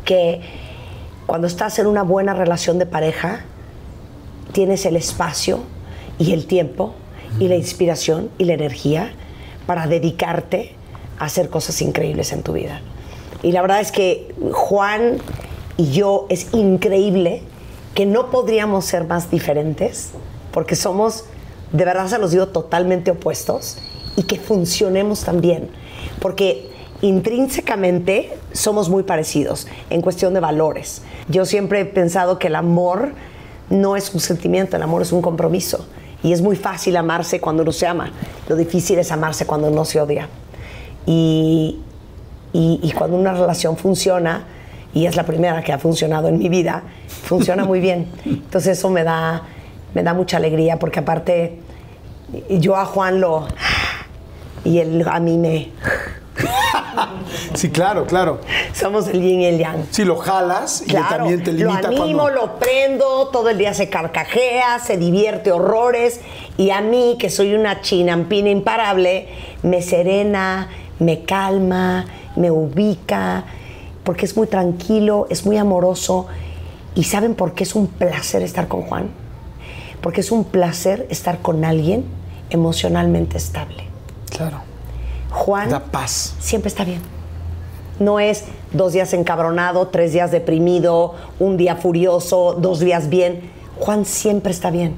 [0.04, 0.42] que
[1.26, 3.46] cuando estás en una buena relación de pareja,
[4.56, 5.60] tienes el espacio
[6.18, 6.94] y el tiempo
[7.40, 9.12] y la inspiración y la energía
[9.68, 10.76] para dedicarte
[11.20, 12.80] a hacer cosas increíbles en tu vida.
[13.44, 15.18] Y la verdad es que Juan
[15.76, 17.42] y yo es increíble
[17.96, 20.12] que no podríamos ser más diferentes
[20.54, 21.26] porque somos,
[21.74, 23.80] de verdad se los digo, totalmente opuestos
[24.16, 25.70] y que funcionemos también.
[26.22, 26.70] Porque
[27.02, 31.02] intrínsecamente somos muy parecidos en cuestión de valores.
[31.28, 33.12] Yo siempre he pensado que el amor
[33.70, 35.86] no es un sentimiento, el amor es un compromiso.
[36.24, 38.12] Y es muy fácil amarse cuando uno se ama.
[38.48, 40.28] Lo difícil es amarse cuando no se odia.
[41.06, 41.80] Y,
[42.52, 44.46] y, cuando una relación funciona,
[44.94, 48.08] y es la primera que ha funcionado en mi vida, funciona muy bien.
[48.26, 49.44] Entonces eso me da,
[49.94, 51.60] me da mucha alegría porque aparte
[52.50, 53.48] yo a Juan lo...
[54.64, 55.70] Y él a mí me...
[57.54, 58.40] sí, claro, claro.
[58.74, 59.86] Somos el yin y el yang.
[59.92, 63.90] Sí, lo jalas y también te limita Lo animo, lo prendo, todo el día se
[63.90, 66.22] carcajea, se divierte horrores.
[66.58, 69.28] Y a mí, que soy una chinampina imparable,
[69.64, 70.70] me serena,
[71.00, 73.46] me calma, me ubica,
[74.04, 76.28] porque es muy tranquilo, es muy amoroso.
[76.96, 79.10] ¿Y saben por qué es un placer estar con Juan?
[80.02, 82.06] Porque es un placer estar con alguien
[82.50, 83.84] emocionalmente estable.
[84.30, 84.65] Claro.
[85.36, 86.36] Juan da paz.
[86.40, 87.02] siempre está bien.
[88.00, 93.52] No es dos días encabronado, tres días deprimido, un día furioso, dos días bien.
[93.80, 94.96] Juan siempre está bien.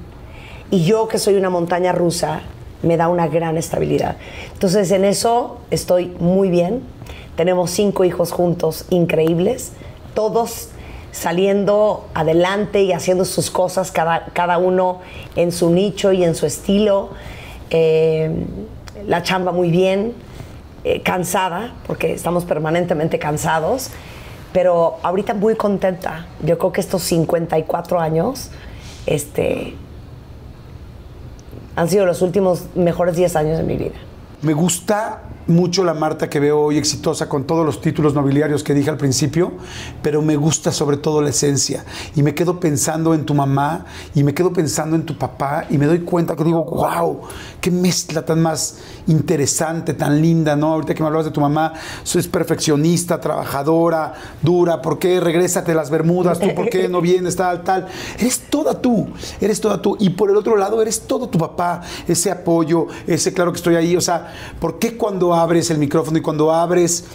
[0.72, 2.42] Y yo que soy una montaña rusa,
[2.84, 4.18] me da una gran estabilidad.
[4.54, 6.82] Entonces en eso estoy muy bien.
[7.36, 9.72] Tenemos cinco hijos juntos increíbles,
[10.14, 10.70] todos
[11.12, 15.00] saliendo adelante y haciendo sus cosas, cada, cada uno
[15.36, 17.10] en su nicho y en su estilo.
[17.70, 18.32] Eh,
[19.08, 20.14] la chamba muy bien,
[20.90, 23.90] eh, cansada, porque estamos permanentemente cansados,
[24.54, 26.28] pero ahorita muy contenta.
[26.46, 28.52] Yo creo que estos 54 años
[29.06, 29.76] este,
[31.76, 33.95] han sido los últimos mejores 10 años de mi vida.
[34.41, 38.74] Me gusta mucho la Marta que veo hoy exitosa con todos los títulos nobiliarios que
[38.74, 39.53] dije al principio,
[40.02, 41.86] pero me gusta sobre todo la esencia.
[42.15, 45.78] Y me quedo pensando en tu mamá y me quedo pensando en tu papá y
[45.78, 47.22] me doy cuenta que digo, wow,
[47.61, 50.74] qué mezcla tan más interesante, tan linda, ¿no?
[50.74, 55.90] Ahorita que me hablabas de tu mamá, es perfeccionista, trabajadora, dura, ¿por qué regrésate las
[55.90, 56.40] Bermudas?
[56.40, 57.88] ¿Tú por qué no vienes tal, tal?
[58.19, 59.07] Eres toda tú,
[59.40, 59.95] eres toda tú.
[59.99, 63.76] Y por el otro lado, eres todo tu papá, ese apoyo, ese claro que estoy
[63.76, 63.95] ahí.
[63.95, 67.05] O sea, ¿por qué cuando abres el micrófono y cuando abres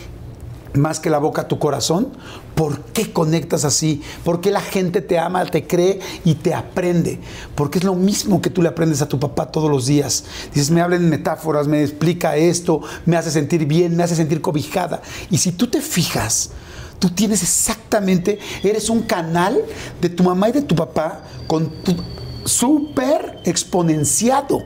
[0.75, 2.09] más que la boca tu corazón?
[2.55, 4.03] ¿Por qué conectas así?
[4.25, 7.21] ¿Por qué la gente te ama, te cree y te aprende?
[7.55, 10.25] Porque es lo mismo que tú le aprendes a tu papá todos los días.
[10.55, 14.41] Dices, me habla en metáforas, me explica esto, me hace sentir bien, me hace sentir
[14.41, 15.03] cobijada.
[15.31, 16.51] Y si tú te fijas,
[16.99, 19.61] tú tienes exactamente, eres un canal
[20.01, 21.97] de tu mamá y de tu papá con tu
[22.45, 24.63] súper exponenciado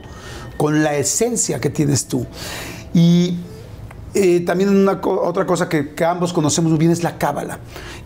[0.57, 2.27] con la esencia que tienes tú.
[2.95, 3.37] Y
[4.19, 7.59] eh, también una otra cosa que, ambos conocemos muy bien es la cábala.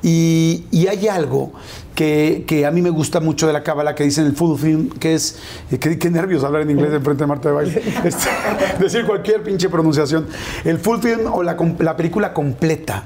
[0.03, 1.53] Y, hay algo
[1.95, 4.89] que, a mí me gusta mucho de la cábala que dice en el full film,
[4.91, 5.39] que es,
[5.71, 8.29] eh, qué, nervios hablar en inglés en frente de Marta de Baile, este,
[8.81, 10.27] decir cualquier pinche pronunciación.
[10.65, 13.05] El full film o la, la película completa,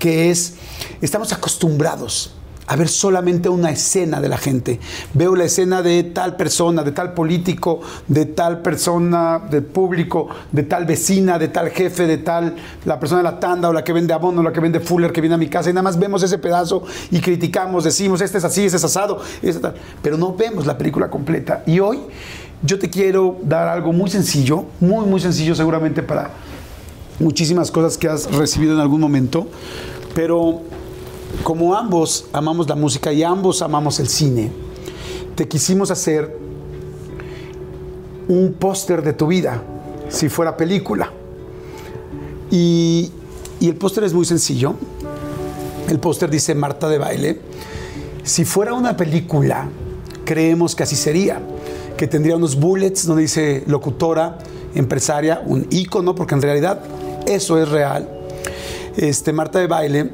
[0.00, 0.54] que es,
[1.00, 2.34] estamos acostumbrados
[2.66, 4.78] a ver solamente una escena de la gente.
[5.12, 10.62] Veo la escena de tal persona, de tal político, de tal persona, de público, de
[10.62, 12.54] tal vecina, de tal jefe, de tal,
[12.84, 15.20] la persona de la tanda o la que vende abono, la que vende Fuller, que
[15.20, 18.44] viene a mi casa, y nada más vemos ese pedazo y criticamos, decimos, este es
[18.44, 19.74] así, este es asado, este tal.
[20.02, 21.62] pero no vemos la película completa.
[21.66, 21.98] Y hoy
[22.62, 26.30] yo te quiero dar algo muy sencillo, muy, muy sencillo seguramente para
[27.18, 29.46] muchísimas cosas que has recibido en algún momento,
[30.14, 30.62] pero
[31.42, 34.50] como ambos amamos la música y ambos amamos el cine,
[35.34, 36.36] te quisimos hacer
[38.28, 39.62] un póster de tu vida,
[40.08, 41.10] si fuera película.
[42.50, 43.10] Y,
[43.60, 44.74] el póster es muy sencillo.
[45.88, 47.40] El póster dice Marta de baile.
[48.22, 49.68] Si fuera una película,
[50.24, 51.40] creemos que así sería,
[51.96, 54.38] que tendría unos bullets donde dice locutora,
[54.74, 56.80] empresaria, un icono, porque en realidad
[57.26, 58.08] eso es real.
[58.96, 60.10] Este, Marta de baile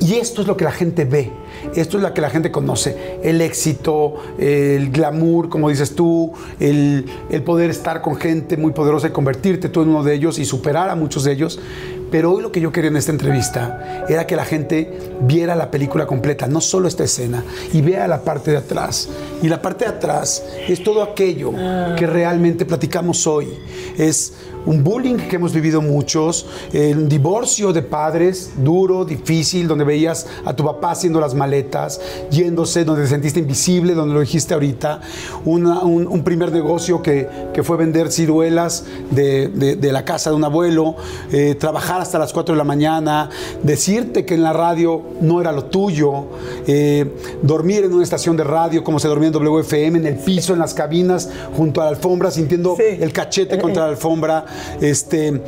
[0.00, 1.30] y esto es lo que la gente ve,
[1.74, 7.06] esto es lo que la gente conoce, el éxito, el glamour, como dices tú, el,
[7.30, 10.44] el, poder estar con gente muy poderosa y convertirte tú en uno de ellos y
[10.44, 11.58] superar a muchos de ellos.
[12.14, 14.88] Pero hoy lo que yo quería en esta entrevista era que la gente
[15.22, 17.42] viera la película completa, no solo esta escena,
[17.72, 19.08] y vea la parte de atrás.
[19.42, 21.50] Y la parte de atrás es todo aquello
[21.96, 23.48] que realmente platicamos hoy.
[23.98, 24.32] Es
[24.66, 30.54] un bullying que hemos vivido muchos, un divorcio de padres duro, difícil, donde veías a
[30.54, 32.00] tu papá haciendo las maletas,
[32.30, 35.00] yéndose, donde te sentiste invisible, donde lo dijiste ahorita,
[35.44, 37.28] un, primer negocio que,
[37.62, 40.96] fue vender ciruelas de, la casa de un abuelo,
[41.32, 43.30] eh, trabajar hasta las 4 de la mañana,
[43.62, 46.26] decirte que en la radio no era lo tuyo,
[46.66, 50.52] eh, dormir en una estación de radio como se dormía en WFM, en el piso,
[50.52, 54.46] en las cabinas, junto a la alfombra, sintiendo el cachete contra la alfombra
[54.80, 55.42] este,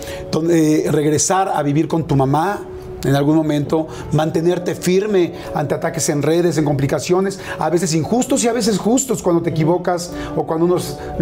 [0.91, 2.61] regresar a vivir con tu mamá,
[3.07, 8.49] en algún momento, mantenerte firme ante ataques en redes, en complicaciones, a veces injustos y
[8.49, 10.77] a veces justos cuando te equivocas o cuando uno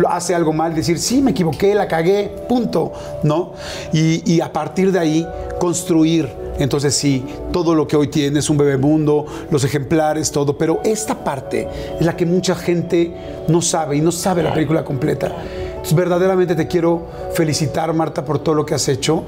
[0.08, 2.92] hace algo mal, decir, sí, me equivoqué, la cagué, punto,
[3.22, 3.52] ¿no?
[3.92, 5.28] Y, a partir de ahí
[5.58, 6.28] construir.
[6.58, 11.24] Entonces sí, todo lo que hoy tienes, un bebé mundo, los ejemplares, todo, pero esta
[11.24, 15.32] parte es la que mucha gente no sabe y no sabe la película completa
[15.92, 19.24] verdaderamente te quiero felicitar, Marta, por todo lo que has hecho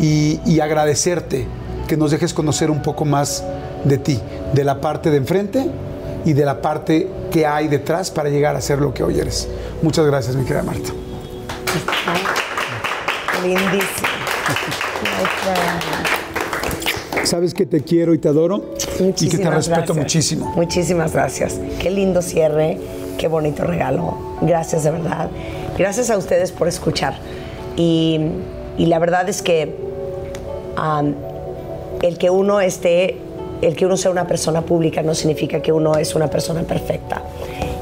[0.00, 1.46] y, agradecerte
[1.86, 3.44] que nos dejes conocer un poco más
[3.84, 4.20] de ti,
[4.52, 5.66] de la parte de enfrente
[6.24, 9.48] y de la parte que hay detrás para llegar a ser lo que hoy eres.
[9.82, 10.90] Muchas gracias, mi querida Marta.
[13.42, 14.08] Lindísimo.
[17.24, 20.52] Sabes que te quiero y te adoro y que te respeto muchísimo.
[20.56, 21.58] Muchísimas gracias.
[21.80, 22.78] Qué lindo cierre,
[23.18, 24.16] qué bonito regalo.
[24.42, 25.30] Gracias de verdad.
[25.80, 27.14] Gracias a ustedes por escuchar.
[27.74, 28.20] Y,
[28.76, 29.74] la verdad es que
[32.02, 33.16] el que uno esté,
[33.62, 37.22] el que uno sea una persona pública no significa que uno es una persona perfecta.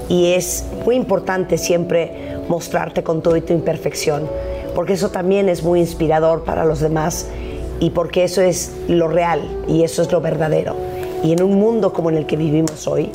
[0.08, 4.28] Y es muy importante siempre mostrarte con toda tu imperfección,
[4.76, 7.26] porque eso también es muy inspirador para los demás
[7.80, 10.76] y porque eso es lo real y eso es lo verdadero.
[11.24, 13.10] Y en un mundo como en el que vivimos hoy,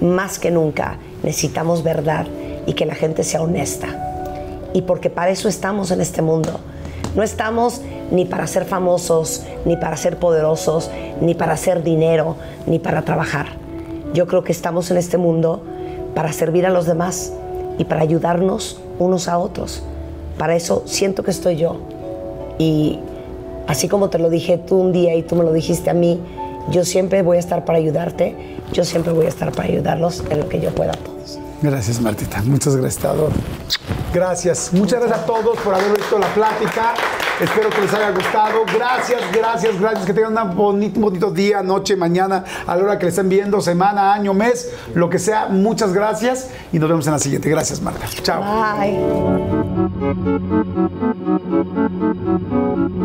[0.00, 2.26] más que nunca necesitamos verdad
[2.66, 4.10] y que la gente sea honesta
[4.74, 6.60] y porque para eso estamos en este mundo.
[7.14, 7.80] No estamos
[8.10, 10.90] ni para ser famosos, ni para ser poderosos,
[11.20, 12.36] ni para hacer dinero,
[12.66, 13.46] ni para trabajar.
[14.12, 15.62] Yo creo que estamos en este mundo
[16.14, 17.32] para servir a los demás
[17.78, 19.82] y para ayudarnos unos a otros.
[20.38, 21.76] Para eso siento que estoy yo.
[22.58, 22.98] Y
[23.68, 26.20] así como te lo dije tú un día y tú me lo dijiste a mí,
[26.70, 28.34] yo siempre voy a estar para ayudarte,
[28.72, 30.92] yo siempre voy a estar para ayudarlos en lo que yo pueda.
[31.64, 32.42] Gracias, Martita.
[32.42, 33.08] Muchas gracias, te
[34.12, 34.70] Gracias.
[34.74, 36.92] Muchas gracias a todos por haber visto la plática.
[37.40, 38.66] Espero que les haya gustado.
[38.66, 40.04] Gracias, gracias, gracias.
[40.04, 43.62] Que tengan un bonito, bonito día, noche, mañana, a la hora que le estén viendo,
[43.62, 45.46] semana, año, mes, lo que sea.
[45.46, 47.48] Muchas gracias y nos vemos en la siguiente.
[47.48, 48.06] Gracias, Marta.
[48.22, 48.42] Chao.
[52.60, 52.73] Bye.